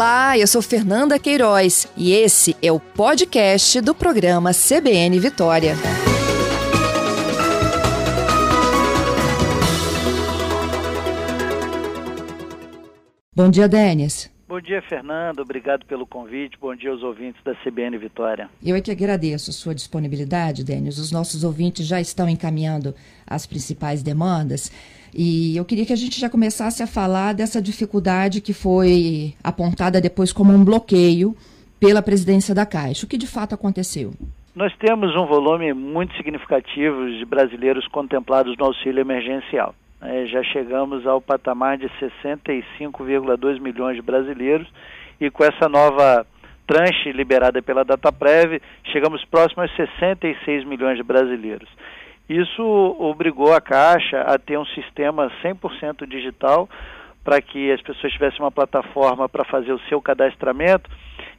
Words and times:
Olá, 0.00 0.38
eu 0.38 0.46
sou 0.46 0.62
Fernanda 0.62 1.18
Queiroz 1.18 1.86
e 1.94 2.14
esse 2.14 2.56
é 2.62 2.72
o 2.72 2.80
podcast 2.80 3.82
do 3.82 3.94
programa 3.94 4.50
CBN 4.54 5.20
Vitória. 5.20 5.74
Bom 13.36 13.50
dia, 13.50 13.68
Denis. 13.68 14.30
Bom 14.48 14.58
dia, 14.58 14.80
Fernando. 14.80 15.40
Obrigado 15.40 15.84
pelo 15.84 16.06
convite. 16.06 16.56
Bom 16.58 16.74
dia 16.74 16.90
aos 16.90 17.02
ouvintes 17.02 17.40
da 17.44 17.54
CBN 17.56 17.98
Vitória. 17.98 18.48
Eu 18.64 18.74
é 18.74 18.80
que 18.80 18.90
agradeço 18.90 19.50
a 19.50 19.52
sua 19.52 19.74
disponibilidade, 19.74 20.64
Denis. 20.64 20.96
Os 20.96 21.12
nossos 21.12 21.44
ouvintes 21.44 21.86
já 21.86 22.00
estão 22.00 22.26
encaminhando 22.26 22.94
as 23.26 23.44
principais 23.44 24.02
demandas. 24.02 24.72
E 25.14 25.56
eu 25.56 25.64
queria 25.64 25.84
que 25.84 25.92
a 25.92 25.96
gente 25.96 26.20
já 26.20 26.30
começasse 26.30 26.82
a 26.82 26.86
falar 26.86 27.34
dessa 27.34 27.60
dificuldade 27.60 28.40
que 28.40 28.52
foi 28.52 29.34
apontada 29.42 30.00
depois 30.00 30.32
como 30.32 30.52
um 30.52 30.64
bloqueio 30.64 31.34
pela 31.78 32.02
presidência 32.02 32.54
da 32.54 32.66
Caixa. 32.66 33.06
O 33.06 33.08
que 33.08 33.16
de 33.16 33.26
fato 33.26 33.54
aconteceu? 33.54 34.12
Nós 34.54 34.74
temos 34.76 35.14
um 35.16 35.26
volume 35.26 35.72
muito 35.72 36.14
significativo 36.16 37.08
de 37.10 37.24
brasileiros 37.24 37.86
contemplados 37.88 38.56
no 38.56 38.66
auxílio 38.66 39.00
emergencial. 39.00 39.74
É, 40.02 40.26
já 40.26 40.42
chegamos 40.42 41.06
ao 41.06 41.20
patamar 41.20 41.78
de 41.78 41.88
65,2 42.00 43.60
milhões 43.60 43.96
de 43.96 44.02
brasileiros 44.02 44.66
e 45.20 45.30
com 45.30 45.44
essa 45.44 45.68
nova 45.68 46.26
tranche 46.66 47.10
liberada 47.10 47.60
pela 47.60 47.84
Dataprev, 47.84 48.60
chegamos 48.84 49.24
próximo 49.24 49.62
a 49.62 49.68
66 49.68 50.64
milhões 50.64 50.96
de 50.96 51.02
brasileiros. 51.02 51.68
Isso 52.30 52.62
obrigou 53.00 53.52
a 53.52 53.60
Caixa 53.60 54.20
a 54.20 54.38
ter 54.38 54.56
um 54.56 54.64
sistema 54.66 55.32
100% 55.42 56.06
digital 56.06 56.68
para 57.24 57.42
que 57.42 57.72
as 57.72 57.82
pessoas 57.82 58.12
tivessem 58.12 58.38
uma 58.38 58.52
plataforma 58.52 59.28
para 59.28 59.44
fazer 59.44 59.72
o 59.72 59.80
seu 59.88 60.00
cadastramento 60.00 60.88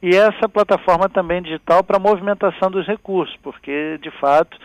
e 0.02 0.14
essa 0.14 0.46
plataforma 0.50 1.08
também 1.08 1.40
digital 1.40 1.82
para 1.82 1.98
movimentação 1.98 2.70
dos 2.70 2.86
recursos, 2.86 3.34
porque 3.42 3.98
de 4.02 4.10
fato 4.20 4.58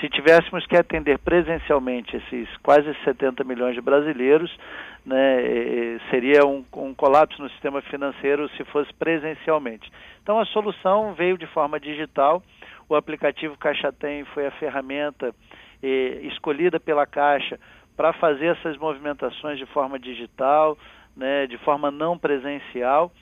se 0.00 0.08
tivéssemos 0.08 0.64
que 0.66 0.76
atender 0.76 1.18
presencialmente 1.18 2.16
esses 2.16 2.48
quase 2.58 2.94
70 3.02 3.42
milhões 3.42 3.74
de 3.74 3.80
brasileiros, 3.80 4.56
né, 5.04 5.98
seria 6.10 6.46
um, 6.46 6.64
um, 6.76 6.94
colapso 6.94 7.42
no 7.42 7.50
sistema 7.50 7.82
financeiro 7.82 8.48
se 8.50 8.62
fosse 8.66 8.94
presencialmente. 8.94 9.90
Então 10.22 10.38
a 10.38 10.46
solução 10.46 11.12
veio 11.14 11.36
de 11.36 11.46
forma 11.48 11.80
digital. 11.80 12.40
O 12.88 12.94
aplicativo 12.94 13.56
Caixa 13.58 13.92
Tem 13.92 14.24
foi 14.26 14.46
a 14.46 14.50
ferramenta 14.52 15.34
eh, 15.82 16.20
escolhida 16.24 16.78
pela 16.78 17.06
Caixa 17.06 17.58
para 17.96 18.12
fazer 18.14 18.56
essas 18.56 18.76
movimentações 18.76 19.58
de 19.58 19.66
forma 19.66 19.98
digital, 19.98 20.78
né, 21.16 21.46
de 21.46 21.58
forma 21.58 21.90
não 21.90 22.18
presencial, 22.18 23.12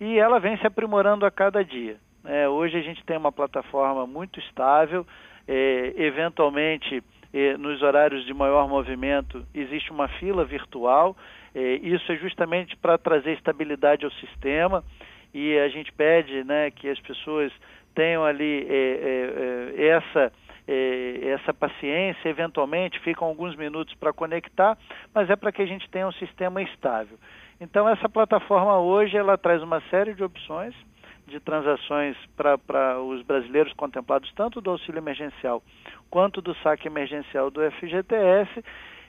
e 0.00 0.18
ela 0.18 0.38
vem 0.38 0.56
se 0.58 0.66
aprimorando 0.66 1.24
a 1.24 1.30
cada 1.30 1.64
dia. 1.64 1.96
É, 2.24 2.48
hoje 2.48 2.76
a 2.76 2.82
gente 2.82 3.02
tem 3.04 3.16
uma 3.16 3.32
plataforma 3.32 4.06
muito 4.06 4.38
estável, 4.38 5.06
é, 5.46 5.94
eventualmente 5.96 7.02
é, 7.32 7.56
nos 7.56 7.80
horários 7.82 8.24
de 8.26 8.34
maior 8.34 8.68
movimento 8.68 9.44
existe 9.54 9.90
uma 9.90 10.08
fila 10.08 10.44
virtual. 10.44 11.16
É, 11.54 11.74
isso 11.76 12.10
é 12.12 12.16
justamente 12.16 12.76
para 12.76 12.98
trazer 12.98 13.32
estabilidade 13.32 14.04
ao 14.04 14.10
sistema 14.12 14.84
e 15.32 15.58
a 15.58 15.68
gente 15.68 15.90
pede 15.92 16.44
né, 16.44 16.70
que 16.70 16.88
as 16.88 17.00
pessoas 17.00 17.50
tenham 17.94 18.24
ali 18.24 18.66
essa 19.76 20.32
essa 21.22 21.54
paciência, 21.54 22.28
eventualmente 22.28 23.00
ficam 23.00 23.26
alguns 23.26 23.56
minutos 23.56 23.94
para 23.94 24.12
conectar, 24.12 24.76
mas 25.14 25.30
é 25.30 25.36
para 25.36 25.50
que 25.50 25.62
a 25.62 25.66
gente 25.66 25.88
tenha 25.90 26.06
um 26.06 26.12
sistema 26.12 26.60
estável. 26.62 27.18
Então 27.60 27.88
essa 27.88 28.08
plataforma 28.08 28.78
hoje 28.78 29.16
ela 29.16 29.38
traz 29.38 29.62
uma 29.62 29.80
série 29.90 30.14
de 30.14 30.22
opções 30.22 30.74
de 31.26 31.38
transações 31.40 32.16
para 32.36 33.00
os 33.00 33.22
brasileiros 33.22 33.72
contemplados 33.74 34.32
tanto 34.34 34.60
do 34.60 34.70
auxílio 34.70 34.98
emergencial 34.98 35.62
quanto 36.10 36.40
do 36.40 36.54
saque 36.56 36.86
emergencial 36.86 37.50
do 37.50 37.60
FGTS 37.72 38.64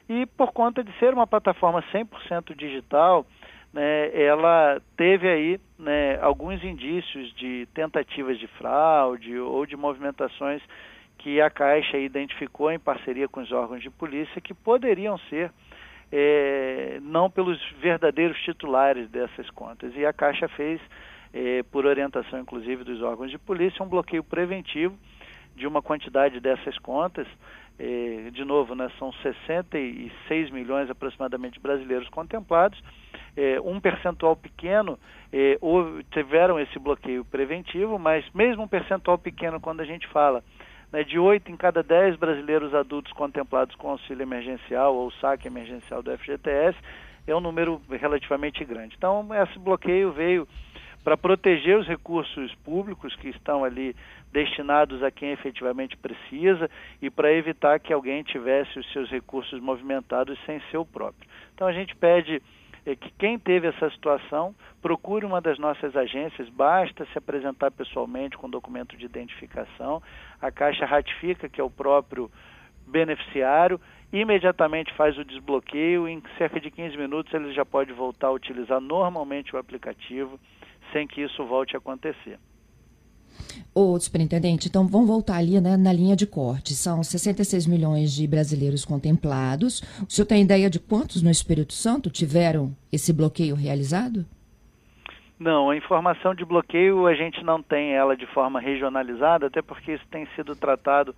e 0.10 0.26
por 0.26 0.52
conta 0.52 0.84
de 0.84 0.92
ser 1.00 1.14
uma 1.14 1.28
plataforma 1.28 1.84
100% 1.94 2.56
digital, 2.56 3.26
né, 3.72 4.10
ela 4.20 4.82
teve 4.98 5.30
aí 5.30 5.60
né, 5.78 6.20
alguns 6.20 6.64
indícios 6.64 7.34
de 7.36 7.68
tentativas 7.74 8.38
de 8.40 8.48
fraude 8.48 9.38
ou 9.38 9.66
de 9.66 9.78
movimentações 9.78 10.62
que 11.20 11.40
a 11.40 11.50
Caixa 11.50 11.98
identificou 11.98 12.72
em 12.72 12.80
parceria 12.80 13.28
com 13.28 13.42
os 13.42 13.52
órgãos 13.52 13.82
de 13.82 13.90
polícia 13.90 14.42
que 14.42 14.54
poderiam 14.54 15.18
ser 15.30 15.52
é, 16.12 17.00
não 17.02 17.30
pelos 17.30 17.60
verdadeiros 17.80 18.40
titulares 18.42 19.10
dessas 19.10 19.50
contas. 19.52 19.96
E 19.96 20.06
a 20.06 20.12
Caixa 20.12 20.48
fez 20.50 20.82
eh, 21.34 21.64
por 21.72 21.86
orientação 21.86 22.40
inclusive 22.40 22.84
dos 22.84 23.02
órgãos 23.02 23.30
de 23.30 23.38
polícia, 23.38 23.84
um 23.84 23.88
bloqueio 23.88 24.24
preventivo 24.24 24.98
de 25.56 25.68
uma 25.68 25.82
quantidade 25.82 26.40
dessas 26.40 26.78
contas. 26.80 27.28
Eh, 27.78 28.30
de 28.32 28.44
novo, 28.44 28.74
né, 28.76 28.90
são 28.98 29.12
66 29.14 30.50
milhões 30.50 30.90
aproximadamente 30.90 31.60
brasileiros 31.60 32.10
contemplados. 32.10 32.82
Eh, 33.38 33.60
um 33.62 33.80
percentual 33.80 34.36
pequeno 34.36 34.98
houve, 35.62 36.04
tiveram 36.06 36.60
esse 36.60 36.80
bloqueio 36.80 37.24
preventivo, 37.24 38.00
mas 38.00 38.26
mesmo 38.34 38.64
um 38.64 38.68
percentual 38.68 39.18
pequeno, 39.18 39.60
quando 39.60 39.82
a 39.82 39.86
gente 39.86 40.08
fala 40.08 40.44
né, 40.92 41.04
de 41.04 41.20
8 41.20 41.52
em 41.52 41.58
cada 41.58 41.84
10 41.84 42.16
brasileiros 42.16 42.74
adultos 42.74 43.12
contemplados 43.14 43.76
com 43.76 43.90
auxílio 43.90 44.24
emergencial 44.24 44.96
ou 44.96 45.12
saque 45.14 45.48
emergencial 45.48 46.02
do 46.02 46.16
FGTS, 46.18 46.78
é 47.28 47.36
um 47.36 47.40
número 47.40 47.82
relativamente 47.90 48.64
grande. 48.66 48.96
Então, 48.98 49.28
esse 49.36 49.60
bloqueio 49.60 50.12
veio 50.12 50.48
para 51.04 51.16
proteger 51.16 51.78
os 51.78 51.88
recursos 51.88 52.54
públicos 52.56 53.16
que 53.16 53.30
estão 53.30 53.64
ali 53.64 53.96
destinados 54.32 55.02
a 55.02 55.10
quem 55.10 55.32
efetivamente 55.32 55.96
precisa 55.98 56.70
e 57.02 57.10
para 57.10 57.32
evitar 57.32 57.80
que 57.80 57.94
alguém 57.94 58.22
tivesse 58.24 58.78
os 58.78 58.92
seus 58.92 59.10
recursos 59.10 59.60
movimentados 59.62 60.38
sem 60.46 60.62
seu 60.72 60.86
próprio. 60.86 61.28
Então 61.56 61.68
a 61.68 61.74
gente 61.74 61.96
pede 61.96 62.42
é, 62.90 62.96
que 62.96 63.12
quem 63.12 63.38
teve 63.38 63.68
essa 63.68 63.90
situação 63.92 64.56
procure 64.82 65.26
uma 65.26 65.40
das 65.40 65.60
nossas 65.60 65.96
agências, 65.96 66.50
basta 66.50 67.06
se 67.06 67.18
apresentar 67.18 67.70
pessoalmente 67.72 68.38
com 68.38 68.50
documento 68.50 68.98
de 68.98 69.06
identificação, 69.06 70.02
a 70.42 70.52
Caixa 70.52 70.86
ratifica 70.86 71.48
que 71.48 71.62
é 71.62 71.64
o 71.64 71.70
próprio 71.70 72.32
beneficiário, 72.88 73.80
imediatamente 74.12 74.94
faz 74.96 75.18
o 75.18 75.24
desbloqueio, 75.24 76.08
em 76.08 76.22
cerca 76.38 76.60
de 76.60 76.72
15 76.72 76.98
minutos 76.98 77.32
ele 77.34 77.54
já 77.54 77.64
pode 77.64 77.94
voltar 77.94 78.28
a 78.28 78.32
utilizar 78.32 78.82
normalmente 78.82 79.56
o 79.56 79.60
aplicativo 79.60 80.40
sem 80.92 81.06
que 81.06 81.22
isso 81.22 81.46
volte 81.46 81.76
a 81.76 81.78
acontecer. 81.78 82.40
Ô, 83.74 84.00
superintendente, 84.00 84.68
então 84.68 84.88
vamos 84.88 85.08
voltar 85.08 85.38
ali 85.38 85.60
né, 85.62 85.78
na 85.78 85.94
linha 85.94 86.16
de 86.16 86.26
corte. 86.26 86.74
São 86.74 87.04
66 87.04 87.66
milhões 87.68 88.12
de 88.14 88.28
brasileiros 88.28 88.84
contemplados. 88.84 89.82
O 90.02 90.12
senhor 90.12 90.26
tem 90.26 90.42
ideia 90.42 90.70
de 90.70 90.80
quantos 90.80 91.22
no 91.22 91.30
Espírito 91.30 91.74
Santo 91.74 92.10
tiveram 92.10 92.76
esse 92.92 93.14
bloqueio 93.14 93.56
realizado? 93.56 94.26
Não, 95.40 95.70
a 95.70 95.78
informação 95.78 96.36
de 96.36 96.44
bloqueio 96.44 97.08
a 97.08 97.14
gente 97.14 97.44
não 97.44 97.62
tem 97.64 97.94
ela 97.94 98.18
de 98.18 98.26
forma 98.28 98.60
regionalizada, 98.60 99.48
até 99.48 99.62
porque 99.62 99.94
isso 99.94 100.04
tem 100.12 100.28
sido 100.36 100.54
tratado 100.54 101.16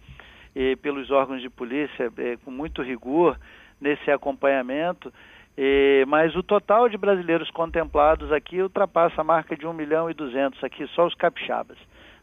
eh, 0.56 0.76
pelos 0.76 1.09
órgãos 1.09 1.42
de 1.42 1.50
polícia 1.50 2.12
eh, 2.18 2.38
com 2.46 2.52
muito 2.52 2.84
rigor 2.84 3.40
nesse 3.80 4.12
acompanhamento. 4.12 5.12
E, 5.58 6.06
mas 6.08 6.36
o 6.36 6.44
total 6.44 6.88
de 6.88 6.98
brasileiros 6.98 7.50
contemplados 7.50 8.32
aqui 8.32 8.62
ultrapassa 8.62 9.22
a 9.22 9.24
marca 9.24 9.56
de 9.56 9.66
1 9.66 9.74
milhão 9.74 10.09
e 10.09 10.14
200 10.14 10.64
aqui, 10.64 10.88
só 10.88 11.08
os 11.08 11.16
capixabas. 11.16 11.78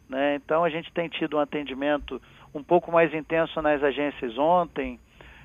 Né? 0.09 0.37
Então 0.37 0.65
a 0.65 0.71
gente 0.71 0.93
tem 0.93 1.09
tido 1.09 1.37
um 1.37 1.41
atendimento 1.41 2.21
um 2.55 2.63
pouco 2.63 2.91
mais 2.91 3.13
intenso 3.13 3.61
nas 3.61 3.83
agências 3.83 4.37
ontem, 4.39 4.99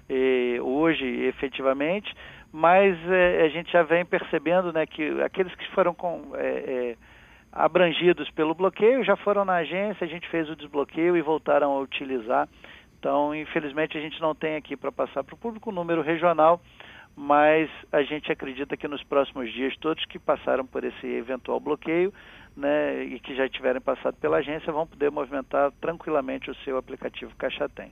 e 0.10 0.60
hoje 0.62 1.06
efetivamente, 1.26 2.14
mas 2.52 2.98
é, 3.10 3.44
a 3.44 3.50
gente 3.50 3.72
já 3.72 3.84
vem 3.84 4.06
percebendo 4.06 4.72
né, 4.72 4.86
que 4.86 5.22
aqueles 5.22 5.54
que 5.56 5.68
foram 5.72 5.94
com, 5.94 6.32
é, 6.36 6.48
é, 6.48 6.98
abrangidos 7.52 8.30
pelo 8.32 8.54
bloqueio 8.54 9.04
já 9.04 9.16
foram 9.16 9.44
na 9.44 9.56
agência, 9.56 10.06
a 10.06 10.10
gente 10.10 10.28
fez 10.30 10.50
o 10.50 10.56
desbloqueio 10.56 11.18
e 11.18 11.22
voltaram 11.22 11.72
a 11.72 11.80
utilizar. 11.80 12.48
Então, 13.00 13.36
infelizmente, 13.36 13.98
a 13.98 14.02
gente 14.02 14.22
não 14.22 14.34
tem 14.34 14.56
aqui 14.56 14.78
para 14.78 14.92
passar 14.92 15.24
para 15.24 15.36
o 15.36 15.38
público 15.38 15.70
o 15.70 15.74
número 15.74 16.02
regional, 16.02 16.62
mas 17.16 17.70
a 17.92 18.02
gente 18.02 18.32
acredita 18.32 18.78
que 18.78 18.88
nos 18.88 19.04
próximos 19.04 19.52
dias 19.52 19.76
todos 19.78 20.06
que 20.06 20.18
passaram 20.18 20.66
por 20.66 20.84
esse 20.84 21.06
eventual 21.06 21.60
bloqueio 21.60 22.14
né, 22.56 23.04
e 23.04 23.20
que 23.20 23.36
já 23.36 23.48
tiverem 23.50 23.82
passado 23.82 24.16
pela 24.16 24.38
agência 24.38 24.72
vão 24.72 24.86
poder 24.86 25.10
movimentar 25.10 25.72
tranquilamente 25.82 26.52
o 26.52 26.56
seu 26.64 26.78
aplicativo 26.78 27.34
Caixa 27.38 27.68
Tem. 27.70 27.92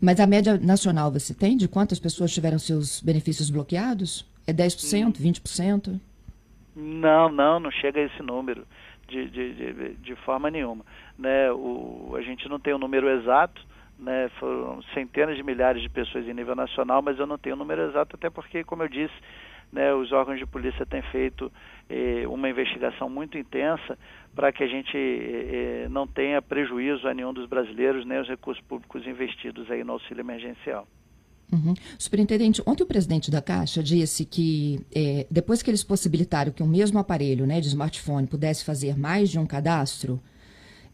Mas 0.00 0.18
a 0.18 0.26
média 0.26 0.56
nacional 0.58 1.10
você 1.10 1.34
tem 1.34 1.56
de 1.56 1.68
quantas 1.68 1.98
pessoas 1.98 2.32
tiveram 2.32 2.58
seus 2.58 3.00
benefícios 3.02 3.50
bloqueados? 3.50 4.26
É 4.46 4.52
10%, 4.52 5.06
hum. 5.06 5.12
20%? 5.12 6.00
Não, 6.74 7.28
não, 7.30 7.60
não 7.60 7.70
chega 7.70 8.00
a 8.00 8.04
esse 8.04 8.22
número 8.22 8.66
de, 9.06 9.28
de, 9.28 9.54
de, 9.54 9.94
de 9.96 10.16
forma 10.16 10.50
nenhuma. 10.50 10.84
Né? 11.18 11.52
O, 11.52 12.14
a 12.16 12.22
gente 12.22 12.48
não 12.48 12.58
tem 12.58 12.72
o 12.72 12.76
um 12.76 12.80
número 12.80 13.08
exato, 13.10 13.60
né, 13.98 14.30
foram 14.40 14.82
centenas 14.94 15.36
de 15.36 15.42
milhares 15.42 15.82
de 15.82 15.88
pessoas 15.88 16.26
em 16.26 16.32
nível 16.32 16.56
nacional, 16.56 17.02
mas 17.02 17.18
eu 17.18 17.26
não 17.26 17.36
tenho 17.36 17.54
o 17.54 17.58
número 17.58 17.82
exato, 17.82 18.16
até 18.16 18.30
porque, 18.30 18.64
como 18.64 18.82
eu 18.82 18.88
disse, 18.88 19.12
né, 19.72 19.94
os 19.94 20.10
órgãos 20.12 20.38
de 20.38 20.46
polícia 20.46 20.84
têm 20.84 21.02
feito 21.02 21.50
eh, 21.88 22.26
uma 22.26 22.48
investigação 22.48 23.08
muito 23.08 23.38
intensa 23.38 23.98
para 24.34 24.52
que 24.52 24.62
a 24.62 24.66
gente 24.66 24.96
eh, 24.96 25.86
não 25.90 26.06
tenha 26.06 26.40
prejuízo 26.42 27.06
a 27.06 27.14
nenhum 27.14 27.32
dos 27.32 27.48
brasileiros, 27.48 28.04
nem 28.04 28.20
os 28.20 28.28
recursos 28.28 28.62
públicos 28.64 29.06
investidos 29.06 29.70
aí 29.70 29.84
no 29.84 29.92
auxílio 29.92 30.20
emergencial. 30.20 30.86
Uhum. 31.52 31.74
Superintendente, 31.98 32.62
ontem 32.64 32.84
o 32.84 32.86
presidente 32.86 33.30
da 33.30 33.42
Caixa 33.42 33.82
disse 33.82 34.24
que 34.24 34.80
eh, 34.94 35.26
depois 35.30 35.62
que 35.62 35.70
eles 35.70 35.82
possibilitaram 35.82 36.52
que 36.52 36.62
o 36.62 36.66
mesmo 36.66 36.98
aparelho 36.98 37.46
né, 37.46 37.60
de 37.60 37.66
smartphone 37.66 38.26
pudesse 38.26 38.64
fazer 38.64 38.96
mais 38.96 39.30
de 39.30 39.38
um 39.38 39.46
cadastro, 39.46 40.20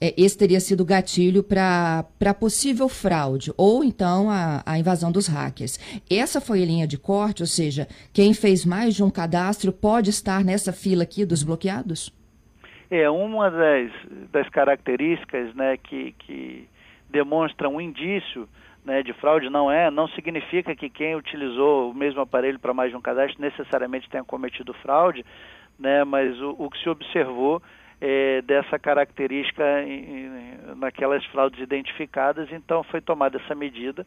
é, 0.00 0.14
esse 0.16 0.37
teria 0.37 0.60
sido 0.60 0.84
gatilho 0.84 1.43
para 1.43 2.34
possível 2.38 2.88
fraude 2.88 3.52
ou 3.56 3.82
então 3.82 4.31
a, 4.31 4.62
a, 4.66 4.78
invasão 4.78 5.10
dos 5.10 5.26
hackers. 5.26 5.78
Essa 6.10 6.40
foi 6.40 6.62
a 6.62 6.66
linha 6.66 6.87
de 6.87 6.98
corte, 6.98 7.43
ou 7.43 7.46
seja, 7.46 7.87
quem 8.12 8.34
fez 8.34 8.64
mais 8.64 8.94
de 8.94 9.02
um 9.02 9.10
cadastro 9.10 9.72
pode 9.72 10.10
estar 10.10 10.44
nessa 10.44 10.72
fila 10.72 11.02
aqui 11.02 11.25
dos 11.25 11.43
bloqueados? 11.43 12.14
É, 12.90 13.08
uma 13.10 13.50
das, 13.50 13.90
das 14.31 14.48
características 14.48 15.54
né, 15.54 15.76
que, 15.76 16.12
que 16.19 16.69
demonstra 17.10 17.69
um 17.69 17.81
indício 17.81 18.49
né, 18.84 19.02
de 19.02 19.12
fraude 19.14 19.50
não 19.50 19.70
é, 19.70 19.90
não 19.90 20.06
significa 20.08 20.76
que 20.76 20.88
quem 20.88 21.16
utilizou 21.16 21.90
o 21.90 21.94
mesmo 21.94 22.20
aparelho 22.20 22.60
para 22.60 22.72
mais 22.72 22.90
de 22.90 22.96
um 22.96 23.00
cadastro 23.00 23.40
necessariamente 23.40 24.08
tenha 24.08 24.22
cometido 24.22 24.72
fraude, 24.75 25.25
né, 25.76 26.04
mas 26.04 26.40
o, 26.40 26.54
o 26.56 26.70
que 26.70 26.78
se 26.78 26.88
observou 26.88 27.60
é, 28.00 28.43
dessa 28.43 28.78
característica 28.78 29.82
em, 29.82 30.31
naquelas 30.76 31.25
fraudes 31.26 31.60
identificadas, 31.60 32.50
então 32.52 32.82
foi 32.84 33.00
tomada 33.00 33.38
essa 33.38 33.54
medida 33.54 34.06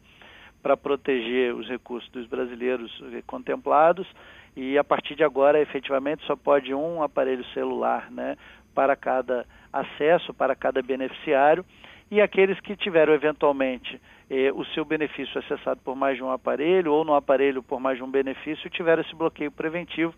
para 0.61 0.75
proteger 0.75 1.53
os 1.55 1.67
recursos 1.67 2.09
dos 2.11 2.27
brasileiros 2.27 2.91
contemplados. 3.25 4.07
E 4.55 4.77
a 4.77 4.83
partir 4.83 5.15
de 5.15 5.23
agora 5.23 5.59
efetivamente 5.59 6.25
só 6.25 6.35
pode 6.35 6.73
um 6.73 7.01
aparelho 7.01 7.45
celular 7.53 8.11
né, 8.11 8.35
para 8.75 8.95
cada 8.95 9.45
acesso, 9.71 10.33
para 10.33 10.55
cada 10.55 10.81
beneficiário. 10.81 11.65
E 12.11 12.19
aqueles 12.19 12.59
que 12.59 12.75
tiveram 12.75 13.13
eventualmente 13.13 14.01
eh, 14.29 14.51
o 14.51 14.65
seu 14.65 14.83
benefício 14.83 15.39
acessado 15.39 15.79
por 15.83 15.95
mais 15.95 16.17
de 16.17 16.23
um 16.23 16.31
aparelho 16.31 16.91
ou 16.91 17.05
no 17.05 17.13
aparelho 17.13 17.61
por 17.61 17.79
mais 17.79 17.97
de 17.97 18.03
um 18.03 18.09
benefício 18.09 18.67
tiveram 18.71 19.03
esse 19.03 19.15
bloqueio 19.15 19.51
preventivo 19.51 20.13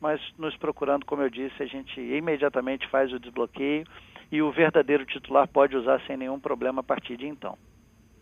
mas 0.00 0.20
nos 0.38 0.56
procurando, 0.56 1.04
como 1.04 1.22
eu 1.22 1.30
disse, 1.30 1.62
a 1.62 1.66
gente 1.66 2.00
imediatamente 2.00 2.88
faz 2.88 3.12
o 3.12 3.18
desbloqueio 3.18 3.84
e 4.30 4.42
o 4.42 4.50
verdadeiro 4.50 5.06
titular 5.06 5.48
pode 5.48 5.76
usar 5.76 6.00
sem 6.06 6.16
nenhum 6.16 6.38
problema 6.38 6.80
a 6.80 6.84
partir 6.84 7.16
de 7.16 7.26
então. 7.26 7.56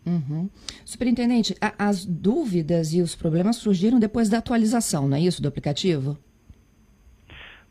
Uhum. 0.05 0.49
Superintendente, 0.85 1.55
a, 1.59 1.87
as 1.89 2.05
dúvidas 2.05 2.93
e 2.93 3.01
os 3.01 3.15
problemas 3.15 3.55
surgiram 3.57 3.99
depois 3.99 4.29
da 4.29 4.37
atualização, 4.37 5.07
não 5.07 5.17
é 5.17 5.21
isso, 5.21 5.41
do 5.41 5.47
aplicativo? 5.47 6.17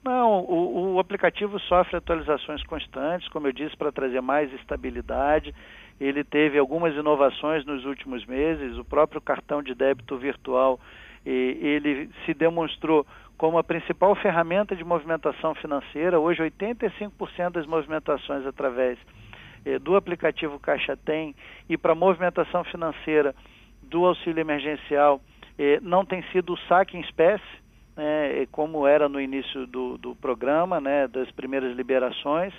Não, 0.04 0.44
o, 0.44 0.94
o 0.94 0.98
aplicativo 0.98 1.58
sofre 1.60 1.96
atualizações 1.96 2.62
constantes, 2.64 3.26
como 3.28 3.46
eu 3.46 3.52
disse, 3.52 3.74
para 3.74 3.90
trazer 3.90 4.20
mais 4.20 4.52
estabilidade. 4.52 5.54
Ele 5.98 6.22
teve 6.22 6.58
algumas 6.58 6.94
inovações 6.94 7.64
nos 7.64 7.86
últimos 7.86 8.26
meses. 8.26 8.76
O 8.76 8.84
próprio 8.84 9.20
cartão 9.20 9.62
de 9.62 9.74
débito 9.74 10.18
virtual, 10.18 10.78
ele 11.24 12.10
se 12.24 12.34
demonstrou 12.34 13.06
como 13.36 13.58
a 13.58 13.64
principal 13.64 14.14
ferramenta 14.14 14.76
de 14.76 14.84
movimentação 14.84 15.54
financeira. 15.54 16.20
Hoje, 16.20 16.42
85% 16.42 17.50
das 17.50 17.66
movimentações 17.66 18.46
através 18.46 18.98
eh, 19.64 19.78
do 19.78 19.96
aplicativo 19.96 20.58
Caixa 20.58 20.96
Tem 20.96 21.34
e 21.68 21.76
para 21.76 21.94
movimentação 21.94 22.64
financeira 22.64 23.34
do 23.82 24.04
auxílio 24.04 24.40
emergencial 24.40 25.20
eh, 25.58 25.78
não 25.82 26.04
tem 26.04 26.22
sido 26.30 26.52
o 26.52 26.58
saque 26.68 26.96
em 26.96 27.00
espécie, 27.00 27.44
né, 27.96 28.46
como 28.50 28.86
era 28.86 29.08
no 29.08 29.20
início 29.20 29.66
do, 29.66 29.96
do 29.98 30.14
programa, 30.16 30.80
né, 30.80 31.06
das 31.08 31.30
primeiras 31.30 31.76
liberações, 31.76 32.52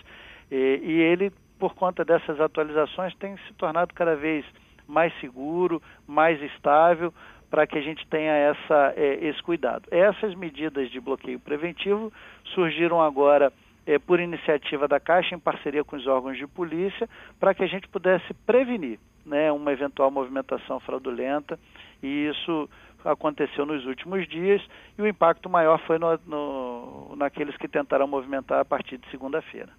eh, 0.52 0.80
e 0.82 1.02
ele, 1.02 1.32
por 1.60 1.74
conta 1.76 2.04
dessas 2.04 2.40
atualizações, 2.40 3.16
tem 3.16 3.38
se 3.48 3.54
tornado 3.54 3.94
cada 3.94 4.16
vez 4.16 4.46
mais 4.88 5.14
seguro, 5.20 5.82
mais 6.08 6.42
estável, 6.42 7.14
para 7.50 7.66
que 7.68 7.78
a 7.78 7.82
gente 7.82 8.06
tenha 8.08 8.32
essa, 8.32 8.94
é, 8.96 9.26
esse 9.26 9.42
cuidado. 9.44 9.84
Essas 9.92 10.36
medidas 10.36 10.90
de 10.90 11.00
bloqueio 11.00 11.40
preventivo 11.40 12.12
surgiram 12.54 13.02
agora 13.02 13.52
é, 13.86 14.00
por 14.00 14.20
iniciativa 14.20 14.88
da 14.88 15.00
Caixa, 15.00 15.36
em 15.36 15.40
parceria 15.40 15.84
com 15.84 15.96
os 15.96 16.08
órgãos 16.08 16.38
de 16.38 16.48
polícia, 16.48 17.08
para 17.40 17.54
que 17.54 17.64
a 17.64 17.68
gente 17.68 17.88
pudesse 17.88 18.34
prevenir 18.46 19.00
né, 19.26 19.52
uma 19.52 19.72
eventual 19.72 20.12
movimentação 20.12 20.80
fraudulenta, 20.80 21.60
e 22.02 22.28
isso 22.28 22.70
aconteceu 23.04 23.66
nos 23.66 23.86
últimos 23.86 24.28
dias, 24.28 24.62
e 24.98 25.02
o 25.02 25.08
impacto 25.08 25.50
maior 25.50 25.80
foi 25.86 26.00
no, 26.00 26.18
no, 26.26 27.16
naqueles 27.16 27.56
que 27.58 27.68
tentaram 27.68 28.08
movimentar 28.08 28.60
a 28.60 28.66
partir 28.66 28.98
de 28.98 29.10
segunda-feira. 29.10 29.70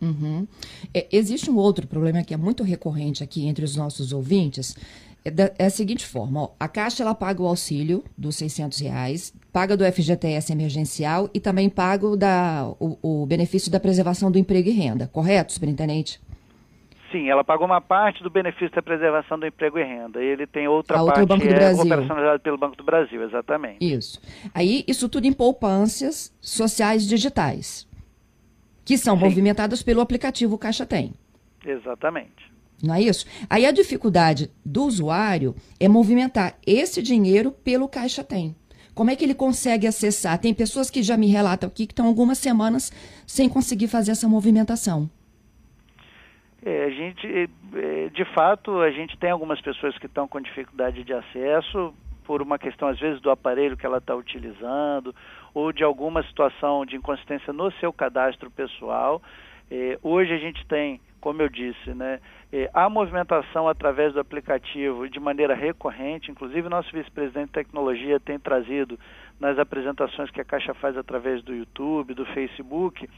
Uhum. 0.00 0.46
É, 0.92 1.06
existe 1.12 1.50
um 1.50 1.56
outro 1.56 1.86
problema 1.86 2.22
que 2.22 2.34
é 2.34 2.36
muito 2.36 2.62
recorrente 2.62 3.22
aqui 3.22 3.46
entre 3.46 3.64
os 3.64 3.76
nossos 3.76 4.12
ouvintes, 4.12 4.76
é, 5.24 5.30
da, 5.30 5.50
é 5.58 5.66
a 5.66 5.70
seguinte 5.70 6.06
forma: 6.06 6.42
ó, 6.42 6.50
a 6.60 6.68
Caixa 6.68 7.02
ela 7.02 7.14
paga 7.14 7.42
o 7.42 7.46
auxílio 7.46 8.04
dos 8.16 8.36
600 8.36 8.78
reais, 8.80 9.34
paga 9.52 9.76
do 9.76 9.84
FGTS 9.84 10.52
emergencial 10.52 11.30
e 11.32 11.40
também 11.40 11.70
paga 11.70 12.06
o, 12.06 12.16
da, 12.16 12.70
o, 12.78 13.22
o 13.22 13.26
benefício 13.26 13.70
da 13.70 13.80
preservação 13.80 14.30
do 14.30 14.38
emprego 14.38 14.68
e 14.68 14.72
renda, 14.72 15.08
correto, 15.08 15.52
superintendente? 15.52 16.20
Sim, 17.10 17.30
ela 17.30 17.44
paga 17.44 17.64
uma 17.64 17.80
parte 17.80 18.24
do 18.24 18.28
benefício 18.28 18.72
da 18.74 18.82
preservação 18.82 19.38
do 19.38 19.46
emprego 19.46 19.78
e 19.78 19.84
renda. 19.84 20.20
E 20.20 20.26
ele 20.26 20.48
tem 20.48 20.66
outra 20.66 21.00
a 21.00 21.04
parte 21.04 21.20
outra, 21.20 21.36
Banco 21.36 21.46
do 21.46 21.52
é 21.52 21.54
Brasil. 21.54 21.84
operacionalizada 21.84 22.38
pelo 22.40 22.58
Banco 22.58 22.76
do 22.76 22.82
Brasil, 22.82 23.22
exatamente. 23.22 23.76
Isso. 23.80 24.20
Aí, 24.52 24.84
isso 24.88 25.08
tudo 25.08 25.24
em 25.24 25.32
poupanças 25.32 26.36
sociais 26.40 27.06
digitais, 27.06 27.88
que 28.84 28.98
são 28.98 29.16
Sim. 29.16 29.22
movimentadas 29.22 29.80
pelo 29.80 30.00
aplicativo 30.00 30.58
Caixa 30.58 30.84
Tem. 30.84 31.14
Exatamente. 31.64 32.52
Não 32.84 32.94
é 32.94 33.02
isso? 33.02 33.26
Aí 33.48 33.66
a 33.66 33.72
dificuldade 33.72 34.50
do 34.64 34.84
usuário 34.84 35.54
é 35.80 35.88
movimentar 35.88 36.56
esse 36.66 37.02
dinheiro 37.02 37.50
pelo 37.50 37.88
Caixa 37.88 38.22
Tem. 38.22 38.54
Como 38.94 39.10
é 39.10 39.16
que 39.16 39.24
ele 39.24 39.34
consegue 39.34 39.86
acessar? 39.86 40.38
Tem 40.38 40.54
pessoas 40.54 40.88
que 40.88 41.02
já 41.02 41.16
me 41.16 41.26
relatam 41.26 41.68
aqui 41.68 41.86
que 41.86 41.92
estão 41.92 42.06
algumas 42.06 42.38
semanas 42.38 42.92
sem 43.26 43.48
conseguir 43.48 43.88
fazer 43.88 44.12
essa 44.12 44.28
movimentação. 44.28 45.10
É, 46.64 46.84
a 46.84 46.90
gente, 46.90 47.26
é, 47.26 47.48
é, 47.74 48.08
de 48.08 48.24
fato, 48.32 48.80
a 48.80 48.90
gente 48.90 49.18
tem 49.18 49.30
algumas 49.30 49.60
pessoas 49.60 49.98
que 49.98 50.06
estão 50.06 50.26
com 50.26 50.40
dificuldade 50.40 51.02
de 51.02 51.12
acesso 51.12 51.92
por 52.24 52.40
uma 52.40 52.58
questão, 52.58 52.88
às 52.88 52.98
vezes, 52.98 53.20
do 53.20 53.30
aparelho 53.30 53.76
que 53.76 53.84
ela 53.84 53.98
está 53.98 54.14
utilizando 54.14 55.14
ou 55.52 55.72
de 55.72 55.84
alguma 55.84 56.22
situação 56.22 56.86
de 56.86 56.96
inconsistência 56.96 57.52
no 57.52 57.70
seu 57.72 57.92
cadastro 57.92 58.50
pessoal. 58.50 59.20
É, 59.70 59.98
hoje 60.02 60.32
a 60.32 60.38
gente 60.38 60.64
tem 60.66 61.00
como 61.24 61.40
eu 61.40 61.48
disse, 61.48 61.94
né, 61.94 62.20
é, 62.52 62.68
a 62.74 62.86
movimentação 62.90 63.66
através 63.66 64.12
do 64.12 64.20
aplicativo 64.20 65.08
de 65.08 65.18
maneira 65.18 65.54
recorrente, 65.54 66.30
inclusive 66.30 66.68
nosso 66.68 66.92
vice-presidente 66.92 67.46
de 67.46 67.52
tecnologia 67.52 68.20
tem 68.20 68.38
trazido 68.38 69.00
nas 69.40 69.58
apresentações 69.58 70.30
que 70.30 70.42
a 70.42 70.44
Caixa 70.44 70.74
faz 70.74 70.98
através 70.98 71.42
do 71.42 71.54
YouTube, 71.54 72.12
do 72.12 72.26
Facebook, 72.26 73.08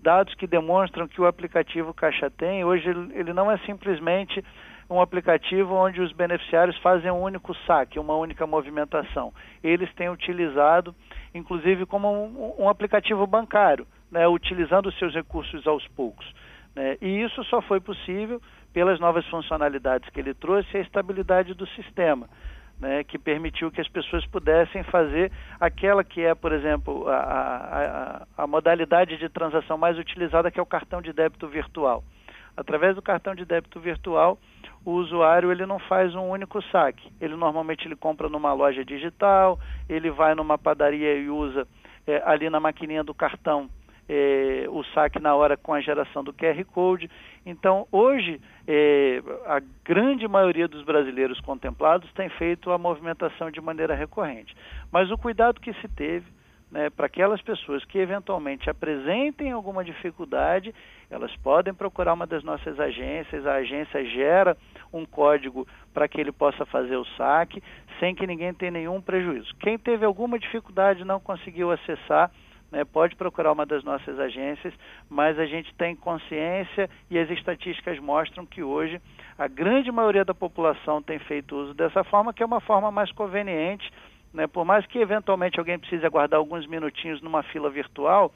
dados 0.00 0.32
que 0.34 0.46
demonstram 0.46 1.08
que 1.08 1.20
o 1.20 1.26
aplicativo 1.26 1.92
Caixa 1.92 2.30
tem, 2.30 2.64
hoje 2.64 2.88
ele 2.88 3.32
não 3.32 3.50
é 3.50 3.58
simplesmente 3.66 4.44
um 4.88 5.00
aplicativo 5.00 5.74
onde 5.74 6.00
os 6.00 6.12
beneficiários 6.12 6.78
fazem 6.78 7.10
um 7.10 7.20
único 7.20 7.52
saque, 7.66 7.98
uma 7.98 8.14
única 8.14 8.46
movimentação. 8.46 9.32
Eles 9.60 9.92
têm 9.94 10.08
utilizado, 10.08 10.94
inclusive, 11.34 11.84
como 11.84 12.08
um, 12.08 12.62
um 12.62 12.68
aplicativo 12.68 13.26
bancário, 13.26 13.88
né, 14.08 14.28
utilizando 14.28 14.86
os 14.86 14.96
seus 15.00 15.12
recursos 15.12 15.66
aos 15.66 15.84
poucos. 15.88 16.32
Né? 16.76 16.98
E 17.00 17.22
isso 17.22 17.42
só 17.44 17.62
foi 17.62 17.80
possível 17.80 18.40
pelas 18.72 19.00
novas 19.00 19.26
funcionalidades 19.28 20.10
que 20.10 20.20
ele 20.20 20.34
trouxe 20.34 20.68
e 20.74 20.76
a 20.76 20.82
estabilidade 20.82 21.54
do 21.54 21.66
sistema. 21.68 22.28
Né, 22.78 23.02
que 23.04 23.18
permitiu 23.18 23.70
que 23.70 23.80
as 23.80 23.88
pessoas 23.88 24.26
pudessem 24.26 24.82
fazer 24.82 25.32
aquela 25.58 26.04
que 26.04 26.20
é, 26.20 26.34
por 26.34 26.52
exemplo, 26.52 27.08
a, 27.08 28.26
a, 28.36 28.42
a, 28.42 28.46
modalidade 28.46 29.16
de 29.16 29.30
transação 29.30 29.78
mais 29.78 29.96
utilizada, 29.96 30.50
que 30.50 30.60
é 30.60 30.62
o 30.62 30.66
cartão 30.66 31.00
de 31.00 31.10
débito 31.10 31.48
virtual. 31.48 32.04
Através 32.54 32.94
do 32.94 33.00
cartão 33.00 33.34
de 33.34 33.46
débito 33.46 33.80
virtual, 33.80 34.38
o 34.84 34.90
usuário 34.90 35.50
ele 35.50 35.64
não 35.64 35.78
faz 35.78 36.14
um 36.14 36.28
único 36.28 36.60
saque. 36.64 37.10
Ele 37.18 37.34
normalmente 37.34 37.88
ele 37.88 37.96
compra 37.96 38.28
numa 38.28 38.52
loja 38.52 38.84
digital, 38.84 39.58
ele 39.88 40.10
vai 40.10 40.34
numa 40.34 40.58
padaria 40.58 41.14
e 41.14 41.30
usa 41.30 41.66
é, 42.06 42.22
ali 42.26 42.50
na 42.50 42.60
maquininha 42.60 43.02
do 43.02 43.14
cartão 43.14 43.70
é, 44.08 44.66
o 44.68 44.82
saque 44.94 45.18
na 45.18 45.34
hora 45.34 45.56
com 45.56 45.74
a 45.74 45.80
geração 45.80 46.22
do 46.22 46.32
QR 46.32 46.64
Code. 46.66 47.10
Então, 47.44 47.86
hoje, 47.90 48.40
é, 48.66 49.22
a 49.46 49.60
grande 49.84 50.26
maioria 50.28 50.68
dos 50.68 50.84
brasileiros 50.84 51.40
contemplados 51.40 52.10
tem 52.12 52.28
feito 52.30 52.70
a 52.70 52.78
movimentação 52.78 53.50
de 53.50 53.60
maneira 53.60 53.94
recorrente. 53.94 54.56
Mas 54.92 55.10
o 55.10 55.18
cuidado 55.18 55.60
que 55.60 55.72
se 55.74 55.88
teve 55.88 56.26
né, 56.70 56.90
para 56.90 57.06
aquelas 57.06 57.40
pessoas 57.42 57.84
que 57.84 57.98
eventualmente 57.98 58.68
apresentem 58.68 59.52
alguma 59.52 59.84
dificuldade, 59.84 60.74
elas 61.10 61.34
podem 61.36 61.72
procurar 61.72 62.12
uma 62.12 62.26
das 62.26 62.42
nossas 62.42 62.78
agências, 62.80 63.46
a 63.46 63.54
agência 63.54 64.04
gera 64.04 64.56
um 64.92 65.04
código 65.04 65.66
para 65.94 66.08
que 66.08 66.20
ele 66.20 66.32
possa 66.32 66.66
fazer 66.66 66.96
o 66.96 67.04
saque, 67.16 67.62
sem 68.00 68.14
que 68.14 68.26
ninguém 68.26 68.52
tenha 68.52 68.72
nenhum 68.72 69.00
prejuízo. 69.00 69.54
Quem 69.60 69.78
teve 69.78 70.04
alguma 70.04 70.38
dificuldade 70.38 71.04
não 71.04 71.20
conseguiu 71.20 71.70
acessar, 71.70 72.30
né, 72.70 72.84
pode 72.84 73.16
procurar 73.16 73.52
uma 73.52 73.64
das 73.64 73.84
nossas 73.84 74.18
agências, 74.18 74.74
mas 75.08 75.38
a 75.38 75.46
gente 75.46 75.74
tem 75.74 75.94
consciência 75.94 76.88
e 77.10 77.18
as 77.18 77.30
estatísticas 77.30 77.98
mostram 77.98 78.44
que 78.44 78.62
hoje 78.62 79.00
a 79.38 79.46
grande 79.46 79.90
maioria 79.92 80.24
da 80.24 80.34
população 80.34 81.02
tem 81.02 81.18
feito 81.18 81.56
uso 81.56 81.74
dessa 81.74 82.02
forma, 82.04 82.32
que 82.32 82.42
é 82.42 82.46
uma 82.46 82.60
forma 82.60 82.90
mais 82.90 83.12
conveniente 83.12 83.90
né? 84.36 84.46
Por 84.46 84.66
mais 84.66 84.86
que 84.86 84.98
eventualmente 84.98 85.58
alguém 85.58 85.78
precise 85.78 86.04
aguardar 86.04 86.38
alguns 86.38 86.66
minutinhos 86.66 87.22
numa 87.22 87.42
fila 87.42 87.70
virtual, 87.70 88.30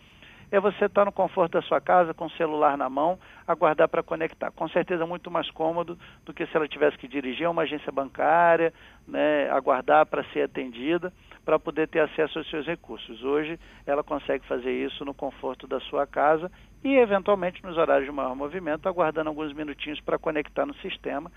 é 0.50 0.58
você 0.58 0.86
estar 0.86 1.04
no 1.04 1.12
conforto 1.12 1.52
da 1.52 1.62
sua 1.62 1.80
casa, 1.80 2.12
com 2.14 2.24
o 2.24 2.30
celular 2.30 2.76
na 2.76 2.88
mão, 2.88 3.18
aguardar 3.46 3.86
para 3.86 4.02
conectar. 4.02 4.50
Com 4.50 4.66
certeza 4.68 5.06
muito 5.06 5.30
mais 5.30 5.48
cômodo 5.50 5.96
do 6.24 6.32
que 6.32 6.44
se 6.46 6.56
ela 6.56 6.66
tivesse 6.66 6.96
que 6.96 7.06
dirigir 7.06 7.46
a 7.46 7.50
uma 7.50 7.62
agência 7.62 7.92
bancária, 7.92 8.72
né, 9.06 9.48
aguardar 9.50 10.06
para 10.06 10.24
ser 10.32 10.42
atendida, 10.42 11.12
para 11.44 11.58
poder 11.58 11.88
ter 11.88 12.00
acesso 12.00 12.38
aos 12.38 12.50
seus 12.50 12.66
recursos. 12.66 13.22
Hoje 13.22 13.58
ela 13.86 14.02
consegue 14.02 14.46
fazer 14.46 14.72
isso 14.72 15.04
no 15.04 15.14
conforto 15.14 15.66
da 15.66 15.80
sua 15.80 16.06
casa 16.06 16.50
e, 16.84 16.96
eventualmente, 16.96 17.62
nos 17.62 17.76
horários 17.76 18.06
de 18.06 18.12
maior 18.12 18.34
movimento, 18.34 18.88
aguardando 18.88 19.28
alguns 19.28 19.52
minutinhos 19.52 20.00
para 20.00 20.18
conectar 20.18 20.66
no 20.66 20.74
sistema 20.76 21.30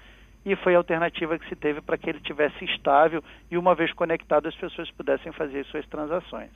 e 0.46 0.56
foi 0.58 0.76
a 0.76 0.78
alternativa 0.78 1.40
que 1.40 1.48
se 1.48 1.56
teve 1.56 1.82
para 1.82 1.98
que 1.98 2.10
ele 2.10 2.20
tivesse 2.20 2.66
estável 2.66 3.24
e 3.50 3.58
uma 3.58 3.74
vez 3.74 3.94
conectado 3.94 4.48
as 4.48 4.56
pessoas 4.56 4.92
pudessem 4.92 5.32
fazer 5.32 5.66
suas 5.66 5.86
transações. 5.88 6.52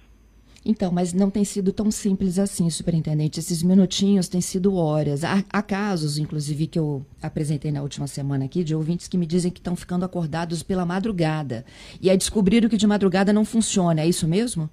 Então, 0.70 0.92
mas 0.92 1.14
não 1.14 1.32
tem 1.32 1.46
sido 1.46 1.72
tão 1.72 1.90
simples 1.90 2.38
assim, 2.38 2.70
superintendente. 2.70 3.40
Esses 3.40 3.64
minutinhos 3.64 4.28
têm 4.28 4.42
sido 4.42 4.76
horas. 4.76 5.24
Há, 5.24 5.42
há, 5.50 5.64
casos, 5.64 6.18
inclusive, 6.18 6.68
que 6.68 6.78
eu 6.78 7.06
apresentei 7.24 7.72
na 7.72 7.82
última 7.82 8.06
semana 8.06 8.44
aqui, 8.44 8.66
de 8.66 8.76
ouvintes 8.76 9.08
que 9.08 9.18
me 9.18 9.26
dizem 9.26 9.50
que 9.50 9.62
estão 9.62 9.78
ficando 9.78 10.04
acordados 10.04 10.62
pela 10.62 10.86
madrugada. 10.86 11.64
E 12.02 12.10
aí 12.10 12.18
descobriram 12.18 12.68
que 12.68 12.76
de 12.76 12.86
madrugada 12.86 13.32
não 13.32 13.46
funciona. 13.46 14.02
É 14.02 14.08
isso 14.08 14.28
mesmo? 14.28 14.70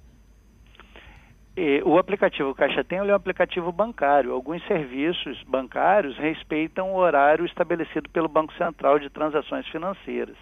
E 1.55 1.81
o 1.85 1.97
aplicativo 1.97 2.53
Caixa 2.53 2.83
Tem 2.83 2.97
é 2.97 3.03
um 3.03 3.15
aplicativo 3.15 3.71
bancário. 3.71 4.33
Alguns 4.33 4.61
serviços 4.67 5.41
bancários 5.47 6.17
respeitam 6.17 6.91
o 6.91 6.97
horário 6.97 7.45
estabelecido 7.45 8.09
pelo 8.09 8.27
Banco 8.27 8.51
Central 8.57 8.99
de 8.99 9.09
Transações 9.09 9.65
Financeiras. 9.69 10.35